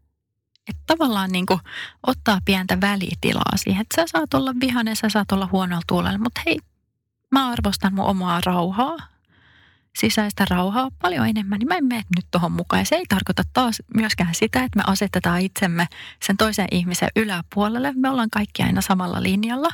Että 0.67 0.84
tavallaan 0.88 1.32
niin 1.32 1.46
kuin 1.46 1.60
ottaa 2.08 2.39
pientä 2.46 2.82
välitilaa 2.82 3.58
siihen, 3.58 3.82
että 3.82 4.02
sä 4.02 4.08
saat 4.08 4.34
olla 4.34 4.54
vihainen, 4.60 4.96
sä 4.96 5.10
saat 5.10 5.32
olla 5.32 5.50
huonolla 5.52 5.82
tuulella, 5.88 6.17
mutta 6.17 6.41
hei, 6.46 6.60
mä 7.32 7.50
arvostan 7.50 7.94
mun 7.94 8.06
omaa 8.06 8.41
rauhaa 8.46 8.98
sisäistä 9.97 10.45
rauhaa 10.49 10.89
paljon 11.01 11.27
enemmän, 11.27 11.60
niin 11.60 11.67
mä 11.67 11.75
en 11.75 11.86
mene 11.86 12.04
nyt 12.15 12.25
tuohon 12.32 12.51
mukaan. 12.51 12.82
Ja 12.82 12.86
se 12.86 12.95
ei 12.95 13.06
tarkoita 13.10 13.43
taas 13.54 13.82
myöskään 13.95 14.36
sitä, 14.36 14.63
että 14.63 14.77
me 14.77 14.84
asetetaan 14.88 15.41
itsemme 15.41 15.88
sen 16.23 16.38
toisen 16.38 16.67
ihmisen 16.71 17.10
yläpuolelle. 17.15 17.93
Me 17.95 18.10
ollaan 18.10 18.30
kaikki 18.30 18.63
aina 18.63 18.82
samalla 18.82 19.23
linjalla, 19.23 19.69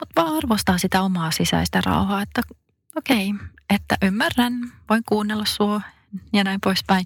mutta 0.00 0.22
vaan 0.22 0.36
arvostaa 0.36 0.78
sitä 0.78 1.02
omaa 1.02 1.30
sisäistä 1.30 1.80
rauhaa, 1.86 2.22
että 2.22 2.42
okei, 2.96 3.30
okay, 3.30 3.46
että 3.74 3.96
ymmärrän, 4.02 4.54
voin 4.90 5.02
kuunnella 5.08 5.44
sua 5.44 5.80
ja 6.32 6.44
näin 6.44 6.60
poispäin. 6.60 7.04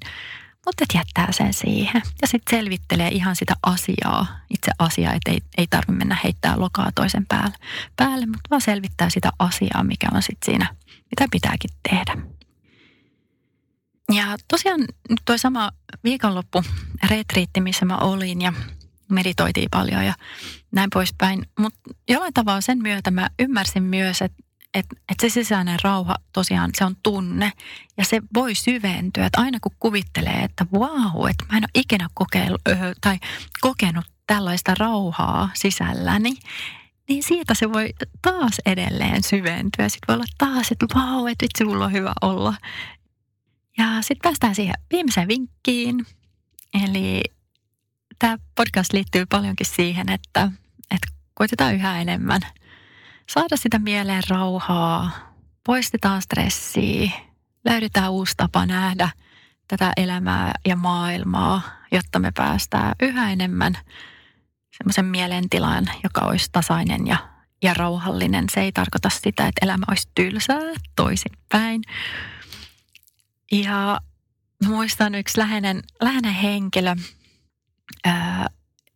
Mutta 0.67 0.85
et 0.85 0.95
jättää 0.95 1.33
sen 1.33 1.55
siihen. 1.55 2.03
Ja 2.23 2.29
sitten 2.29 2.59
selvittelee 2.59 3.09
ihan 3.09 3.37
sitä 3.37 3.55
asiaa, 3.63 4.27
itse 4.51 4.71
asiaa, 4.79 5.13
että 5.13 5.31
ei, 5.31 5.41
ei 5.59 5.67
tarvitse 5.67 5.93
mennä 5.93 6.17
heittää 6.25 6.61
lokaa 6.61 6.91
toisen 6.95 7.27
päälle, 7.27 7.57
päälle 7.97 8.27
mutta 8.27 8.51
vaan 8.51 8.61
selvittää 8.61 9.11
sitä 9.11 9.31
asiaa, 9.39 9.85
mikä 9.85 10.09
on 10.15 10.23
sitten 10.23 10.47
siinä, 10.47 10.75
mitä 10.95 11.27
pitääkin 11.31 11.71
tehdä. 11.91 12.36
Ja 14.15 14.37
tosiaan 14.49 14.81
nyt 14.81 15.21
tuo 15.25 15.39
sama 15.39 15.71
viikonloppu 16.05 16.63
retriitti, 17.09 17.61
missä 17.61 17.85
mä 17.85 17.97
olin 17.99 18.41
ja 18.41 18.53
meditoitiin 19.09 19.69
paljon 19.71 20.05
ja 20.05 20.15
näin 20.73 20.91
poispäin. 20.93 21.47
Mutta 21.59 21.81
jollain 22.09 22.35
tavalla 22.35 22.61
sen 22.61 22.79
myötä 22.79 23.11
mä 23.11 23.29
ymmärsin 23.39 23.83
myös, 23.83 24.23
että 24.23 24.43
et, 24.75 24.87
et 25.09 25.21
se 25.21 25.29
sisäinen 25.29 25.79
rauha 25.85 26.17
tosiaan 26.33 26.71
se 26.79 26.85
on 26.85 26.97
tunne 27.03 27.53
ja 27.99 28.05
se 28.05 28.23
voi 28.35 28.55
syventyä. 28.55 29.27
Että 29.27 29.41
aina 29.41 29.59
kun 29.61 29.73
kuvittelee, 29.81 30.43
että 30.43 30.67
wow, 30.73 31.31
että 31.31 31.45
mä 31.53 31.59
en 31.59 31.65
ole 31.65 31.71
ikinä 31.75 32.09
kokeillut, 32.15 32.61
tai 33.01 33.19
kokenut 33.61 34.05
tällaista 34.27 34.75
rauhaa 34.79 35.51
sisälläni, 35.55 36.35
niin 37.09 37.23
siitä 37.23 37.55
se 37.55 37.73
voi 37.73 37.95
taas 38.23 38.61
edelleen 38.67 39.23
syventyä. 39.23 39.89
Sitten 39.89 40.07
voi 40.09 40.15
olla 40.15 40.25
taas, 40.39 40.73
että 40.73 40.87
vau, 40.95 41.27
että 41.27 41.43
vitsi, 41.43 41.65
mulla 41.65 41.85
on 41.85 41.93
hyvä 41.93 42.13
olla. 42.23 42.55
Ja 43.79 43.87
sitten 44.01 44.23
päästään 44.23 44.55
siihen 44.55 44.75
viimeiseen 44.93 45.29
vinkkiin. 45.29 46.07
Eli 46.85 47.23
tämä 48.19 48.39
podcast 48.55 48.93
liittyy 48.93 49.27
paljonkin 49.27 49.67
siihen, 49.67 50.09
että, 50.09 50.51
että 50.91 51.07
koitetaan 51.35 51.75
yhä 51.75 52.01
enemmän 52.01 52.41
saada 53.31 53.57
sitä 53.57 53.79
mieleen 53.79 54.23
rauhaa, 54.29 55.11
poistetaan 55.67 56.23
stressiä, 56.23 57.11
löydetään 57.65 58.13
uusi 58.13 58.35
tapa 58.37 58.67
nähdä 58.67 59.09
tätä 59.69 59.93
elämää 59.97 60.53
ja 60.65 60.77
maailmaa, 60.77 61.63
jotta 61.93 62.19
me 62.19 62.33
päästään 62.37 62.95
yhä 63.03 63.33
enemmän 63.33 63.75
semmoisen 64.77 65.05
mielentilaan, 65.05 65.85
joka 66.05 66.21
olisi 66.21 66.49
tasainen 66.53 67.07
ja, 67.07 67.17
ja 67.63 67.75
rauhallinen. 67.75 68.45
Se 68.51 68.61
ei 68.61 68.73
tarkoita 68.73 69.11
sitä, 69.11 69.47
että 69.47 69.67
elämä 69.67 69.85
olisi 69.89 70.09
tylsää 70.15 70.61
toisinpäin. 70.97 71.83
Ja 73.53 74.01
muistan 74.65 75.15
yksi 75.15 75.39
läheinen, 75.39 75.83
läheinen 76.03 76.35
henkilö, 76.35 76.95
ää, 78.05 78.47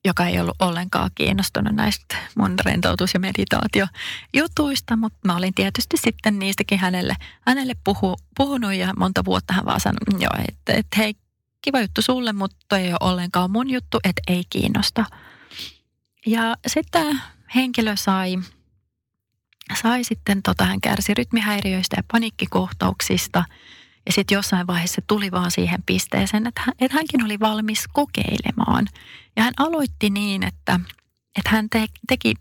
joka 0.05 0.27
ei 0.27 0.41
ollut 0.41 0.63
ollenkaan 0.63 1.11
kiinnostunut 1.15 1.75
näistä 1.75 2.17
mun 2.37 2.57
rentoutus- 2.65 3.15
ja 3.15 3.21
meditaatiojutuista, 3.21 4.97
mutta 4.97 5.19
mä 5.25 5.37
olin 5.37 5.55
tietysti 5.55 5.97
sitten 5.97 6.39
niistäkin 6.39 6.79
hänelle, 6.79 7.17
hänelle 7.47 7.75
puhu, 7.85 8.17
puhunut 8.37 8.75
ja 8.75 8.95
monta 8.99 9.25
vuotta 9.25 9.53
hän 9.53 9.65
vaan 9.65 9.81
sanoi, 9.81 10.21
joo, 10.21 10.45
että, 10.49 10.73
että 10.73 10.97
hei, 10.97 11.15
kiva 11.63 11.81
juttu 11.81 12.03
sulle, 12.03 12.33
mutta 12.33 12.79
ei 12.79 12.91
ole 12.91 12.99
ollenkaan 13.01 13.51
mun 13.51 13.71
juttu, 13.71 13.99
että 14.05 14.23
ei 14.29 14.43
kiinnosta. 14.51 15.05
Ja 16.27 16.57
sitten 16.67 17.21
henkilö 17.55 17.97
sai, 17.97 18.37
sai 19.83 20.05
sitten, 20.05 20.43
tota, 20.43 20.65
hän 20.65 20.81
kärsi 20.81 21.15
rytmihäiriöistä 21.15 21.97
ja 21.97 22.03
paniikkikohtauksista– 22.13 23.45
ja 24.07 24.13
sitten 24.13 24.37
jossain 24.37 24.67
vaiheessa 24.67 25.03
tuli 25.07 25.31
vaan 25.31 25.51
siihen 25.51 25.83
pisteeseen, 25.87 26.47
että, 26.47 26.63
hän, 26.65 26.75
että 26.81 26.97
hänkin 26.97 27.25
oli 27.25 27.41
valmis 27.41 27.85
kokeilemaan. 27.93 28.87
Ja 29.37 29.43
hän 29.43 29.55
aloitti 29.59 30.11
niin, 30.11 30.43
että, 30.43 30.81
että 31.39 31.51
hän 31.51 31.71
te, 31.71 31.87
teki 32.09 32.35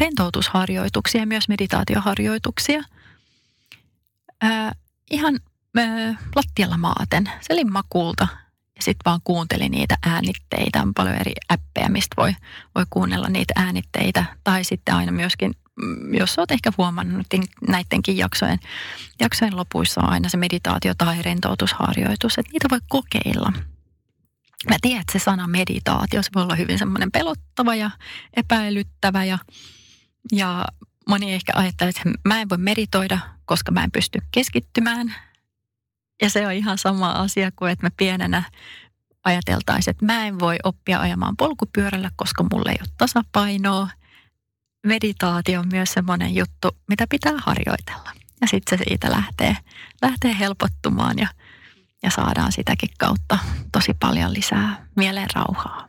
rentoutusharjoituksia 0.00 1.20
ja 1.20 1.26
myös 1.26 1.48
meditaatioharjoituksia. 1.48 2.82
Ää, 4.40 4.72
ihan 5.10 5.40
ää, 5.76 6.14
lattialla 6.34 6.76
maaten, 6.76 7.30
selinmakuulta. 7.40 8.28
Ja 8.76 8.82
sitten 8.82 9.02
vaan 9.04 9.20
kuunteli 9.24 9.68
niitä 9.68 9.98
äänitteitä. 10.06 10.82
On 10.82 10.94
paljon 10.94 11.16
eri 11.16 11.32
appeja, 11.48 11.88
mistä 11.88 12.14
voi, 12.16 12.32
voi 12.74 12.84
kuunnella 12.90 13.28
niitä 13.28 13.52
äänitteitä. 13.56 14.24
Tai 14.44 14.64
sitten 14.64 14.94
aina 14.94 15.12
myöskin 15.12 15.54
jos 16.12 16.38
olet 16.38 16.50
ehkä 16.50 16.72
huomannut 16.78 17.26
niin 17.32 17.44
näidenkin 17.68 18.16
jaksojen, 18.16 18.58
jaksojen 19.20 19.56
lopuissa 19.56 20.00
on 20.00 20.08
aina 20.08 20.28
se 20.28 20.36
meditaatio 20.36 20.94
tai 20.98 21.22
rentoutusharjoitus, 21.22 22.38
että 22.38 22.52
niitä 22.52 22.68
voi 22.70 22.80
kokeilla. 22.88 23.52
Mä 24.68 24.76
tiedän, 24.80 25.00
että 25.00 25.12
se 25.12 25.18
sana 25.18 25.46
meditaatio, 25.46 26.22
se 26.22 26.30
voi 26.34 26.42
olla 26.42 26.54
hyvin 26.54 26.78
semmoinen 26.78 27.10
pelottava 27.10 27.74
ja 27.74 27.90
epäilyttävä 28.36 29.24
ja, 29.24 29.38
ja 30.32 30.64
moni 31.08 31.34
ehkä 31.34 31.52
ajattelee, 31.56 31.90
että 31.90 32.10
mä 32.24 32.40
en 32.40 32.48
voi 32.48 32.58
meditoida, 32.58 33.18
koska 33.44 33.72
mä 33.72 33.84
en 33.84 33.90
pysty 33.90 34.18
keskittymään. 34.30 35.14
Ja 36.22 36.30
se 36.30 36.46
on 36.46 36.52
ihan 36.52 36.78
sama 36.78 37.10
asia 37.10 37.50
kuin, 37.56 37.72
että 37.72 37.86
me 37.86 37.90
pienenä 37.96 38.42
ajateltaisiin, 39.24 39.90
että 39.90 40.06
mä 40.06 40.26
en 40.26 40.38
voi 40.38 40.56
oppia 40.64 41.00
ajamaan 41.00 41.36
polkupyörällä, 41.36 42.10
koska 42.16 42.44
mulla 42.52 42.70
ei 42.70 42.78
ole 42.80 42.88
tasapainoa 42.98 43.88
meditaatio 44.86 45.60
on 45.60 45.68
myös 45.72 45.92
semmoinen 45.92 46.34
juttu, 46.34 46.68
mitä 46.88 47.06
pitää 47.10 47.32
harjoitella. 47.36 48.10
Ja 48.40 48.46
sitten 48.46 48.78
se 48.78 48.84
siitä 48.88 49.10
lähtee, 49.10 49.56
lähtee 50.02 50.38
helpottumaan 50.38 51.18
ja, 51.18 51.28
ja 52.02 52.10
saadaan 52.10 52.52
sitäkin 52.52 52.90
kautta 52.98 53.38
tosi 53.72 53.94
paljon 54.00 54.32
lisää 54.32 54.86
mielen 54.96 55.28
rauhaa. 55.34 55.88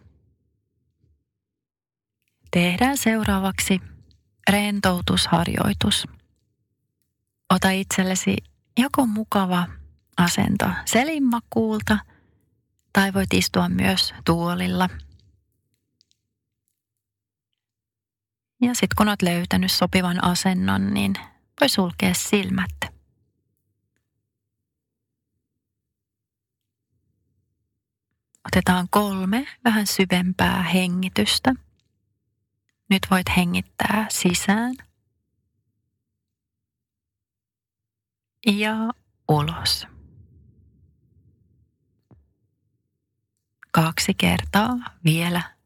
Tehdään 2.52 2.98
seuraavaksi 2.98 3.82
rentoutusharjoitus. 4.50 6.08
Ota 7.50 7.70
itsellesi 7.70 8.36
joko 8.78 9.06
mukava 9.06 9.68
asento 10.18 10.66
selinmakuulta 10.86 11.98
tai 12.94 13.14
voit 13.14 13.34
istua 13.34 13.70
myös 13.70 14.14
tuolilla– 14.26 14.90
Ja 18.62 18.74
sitten 18.74 18.96
kun 18.98 19.08
olet 19.08 19.22
löytänyt 19.22 19.72
sopivan 19.72 20.24
asennon, 20.24 20.94
niin 20.94 21.14
voi 21.62 21.70
sulkea 21.70 22.14
silmät. 22.14 22.72
Otetaan 28.48 28.88
kolme 28.90 29.48
vähän 29.64 29.88
syvempää 29.88 30.64
hengitystä. 30.64 31.54
Nyt 32.90 33.08
voit 33.12 33.28
hengittää 33.38 34.06
sisään 34.10 34.76
ja 38.48 38.76
ulos. 39.30 39.88
Kaksi 43.72 44.14
kertaa 44.14 44.78
vielä 45.06 45.59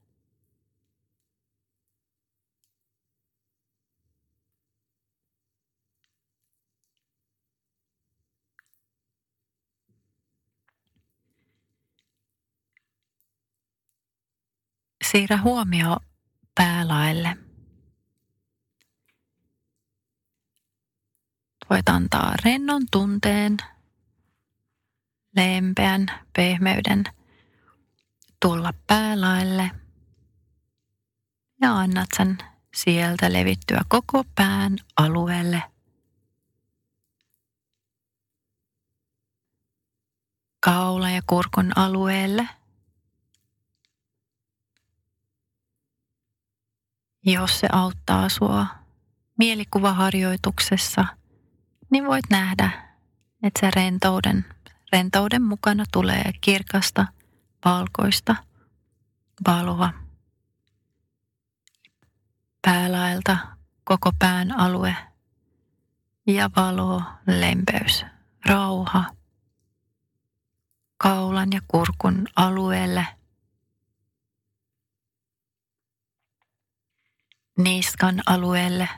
Siirrä 15.13 15.38
huomio 15.38 15.97
päälaelle. 16.56 17.38
Voit 21.69 21.89
antaa 21.89 22.34
rennon 22.45 22.82
tunteen, 22.91 23.58
lempeän 25.36 26.06
pehmeyden 26.36 27.04
tulla 28.41 28.73
päälaelle 28.88 29.71
ja 31.62 31.78
annat 31.78 32.10
sen 32.17 32.38
sieltä 32.76 33.34
levittyä 33.34 33.82
koko 33.88 34.23
pään 34.36 34.78
alueelle. 34.97 35.63
Kaula 40.60 41.10
ja 41.10 41.21
kurkun 41.28 41.71
alueelle– 41.76 42.49
Jos 47.25 47.59
se 47.59 47.67
auttaa 47.71 48.29
sua 48.29 48.65
mielikuvaharjoituksessa, 49.38 51.05
niin 51.89 52.07
voit 52.07 52.25
nähdä, 52.29 52.69
että 53.43 53.59
se 53.59 53.71
rentouden, 53.71 54.45
rentouden 54.91 55.41
mukana 55.41 55.83
tulee 55.91 56.31
kirkasta, 56.41 57.05
valkoista 57.65 58.36
valoa. 59.47 59.93
Päälaelta 62.62 63.38
koko 63.83 64.12
pään 64.19 64.59
alue 64.59 64.95
ja 66.27 66.49
valo, 66.55 67.01
lempeys, 67.27 68.05
rauha 68.45 69.05
kaulan 70.97 71.49
ja 71.51 71.62
kurkun 71.67 72.27
alueelle– 72.36 73.07
niskan 77.58 78.22
alueelle, 78.26 78.89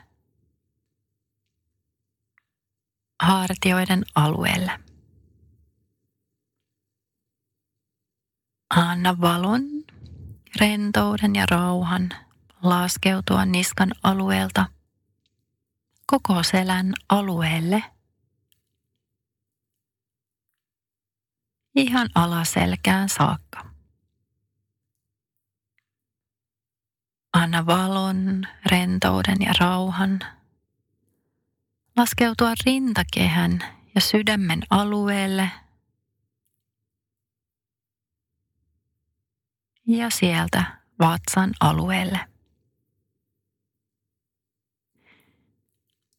hartioiden 3.22 4.02
alueelle. 4.14 4.80
Anna 8.70 9.20
valon, 9.20 9.62
rentouden 10.60 11.34
ja 11.34 11.46
rauhan 11.50 12.10
laskeutua 12.62 13.44
niskan 13.44 13.92
alueelta 14.02 14.66
koko 16.06 16.42
selän 16.42 16.94
alueelle. 17.08 17.82
Ihan 21.74 22.08
alaselkään 22.14 23.08
saakka. 23.08 23.65
Anna 27.46 27.66
valon, 27.66 28.44
rentouden 28.70 29.36
ja 29.40 29.52
rauhan. 29.60 30.20
Laskeutua 31.96 32.52
rintakehän 32.66 33.58
ja 33.94 34.00
sydämen 34.00 34.62
alueelle. 34.70 35.50
Ja 39.86 40.10
sieltä 40.10 40.64
vatsan 41.00 41.50
alueelle. 41.60 42.20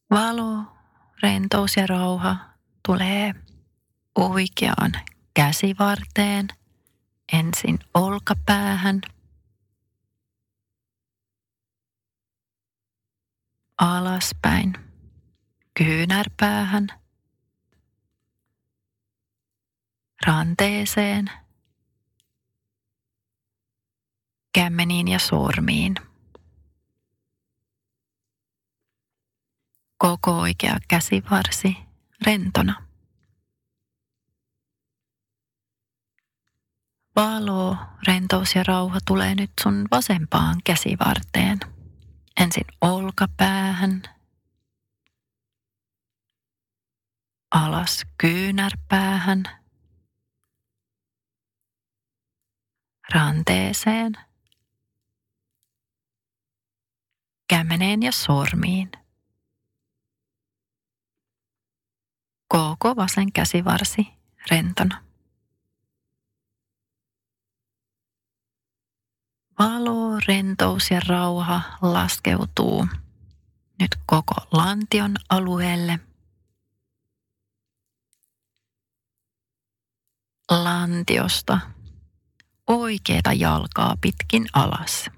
Valo, 0.10 0.64
rentous 1.22 1.78
ja 1.78 1.88
rauha 1.88 2.38
tulee 2.86 3.36
oikeaan 4.16 4.92
käsivarteen, 5.34 6.48
ensin 7.34 7.80
olkapäähän– 7.94 9.02
alaspäin, 13.78 14.74
kyynärpäähän, 15.74 16.88
ranteeseen, 20.26 21.32
kämmeniin 24.54 25.08
ja 25.08 25.20
sormiin. 25.20 25.96
Koko 29.98 30.40
oikea 30.40 30.78
käsivarsi 30.88 31.78
rentona. 32.26 32.88
Valo, 37.16 37.78
rentous 38.08 38.56
ja 38.56 38.64
rauha 38.64 39.00
tulee 39.08 39.36
nyt 39.36 39.52
sun 39.64 39.86
vasempaan 39.92 40.56
käsivarteen. 40.64 41.77
Ensin 42.42 42.66
olkapäähän, 42.82 44.04
alas 47.52 48.06
kyynärpäähän, 48.18 49.44
ranteeseen, 53.14 54.14
kämmeneen 57.50 58.04
ja 58.04 58.12
sormiin. 58.12 58.92
Koko 62.48 62.96
vasen 62.96 63.32
käsivarsi 63.32 64.08
rentona. 64.52 65.07
Valo, 69.60 70.20
rentous 70.28 70.92
ja 70.92 71.00
rauha 71.08 71.62
laskeutuu 71.82 72.88
nyt 73.80 73.96
koko 74.06 74.36
lantion 74.52 75.16
alueelle. 75.30 76.00
Lantiosta 80.52 81.60
oikeita 82.68 83.34
jalkaa 83.34 83.98
pitkin 84.02 84.46
alas. 84.54 85.10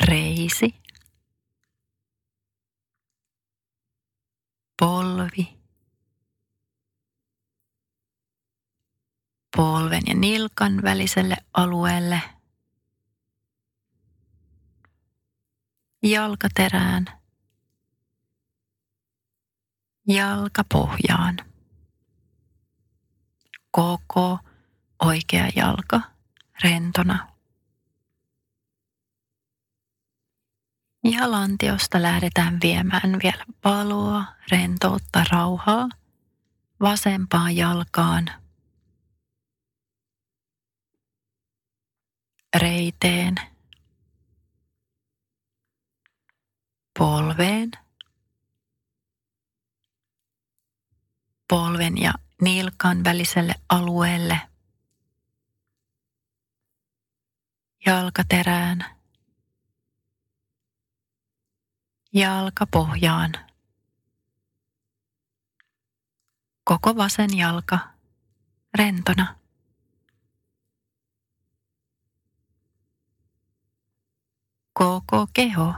Reisi. 0.00 0.74
Polvi. 4.80 5.59
Polven 9.60 10.02
ja 10.06 10.14
nilkan 10.14 10.82
väliselle 10.82 11.36
alueelle. 11.54 12.22
Jalkaterään. 16.02 17.06
Jalkapohjaan. 20.08 21.36
Koko 23.70 24.38
oikea 25.02 25.48
jalka 25.56 26.00
rentona. 26.64 27.28
Ja 31.04 31.30
lantiosta 31.30 32.02
lähdetään 32.02 32.58
viemään 32.62 33.18
vielä 33.22 33.44
paloa, 33.62 34.24
rentoutta, 34.50 35.24
rauhaa 35.32 35.88
vasempaan 36.80 37.56
jalkaan– 37.56 38.30
reiteen, 42.56 43.34
polveen, 46.98 47.70
polven 51.48 51.98
ja 51.98 52.12
nilkan 52.40 53.04
väliselle 53.04 53.54
alueelle, 53.68 54.40
jalkaterään, 57.86 58.84
jalkapohjaan, 62.12 63.32
koko 66.64 66.96
vasen 66.96 67.36
jalka 67.36 67.78
rentona. 68.78 69.39
Koko 74.80 75.26
keho 75.32 75.74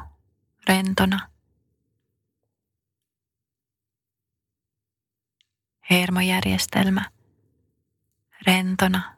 rentona. 0.69 1.29
Hermojärjestelmä 5.91 7.11
rentona. 8.47 9.17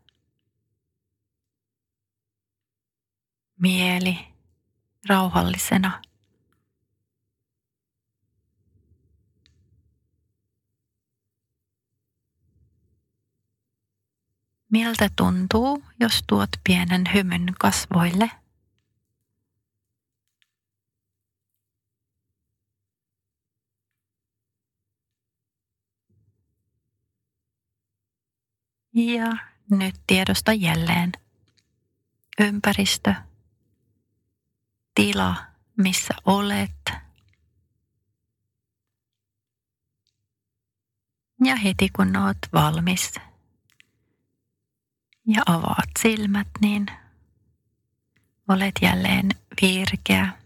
Mieli 3.61 4.19
rauhallisena. 5.09 6.03
Miltä 14.71 15.09
tuntuu, 15.17 15.83
jos 16.01 16.25
tuot 16.27 16.51
pienen 16.65 17.05
hymyn 17.15 17.55
kasvoille– 17.59 18.31
Ja 28.95 29.37
nyt 29.71 29.95
tiedosta 30.07 30.53
jälleen. 30.53 31.13
Ympäristö, 32.41 33.15
tila, 34.95 35.37
missä 35.77 36.15
olet. 36.25 36.93
Ja 41.45 41.57
heti 41.57 41.89
kun 41.89 42.17
oot 42.17 42.39
valmis 42.53 43.15
ja 45.27 45.43
avaat 45.47 45.91
silmät, 45.99 46.49
niin 46.61 46.87
olet 48.49 48.75
jälleen 48.83 49.29
virkeä 49.63 50.44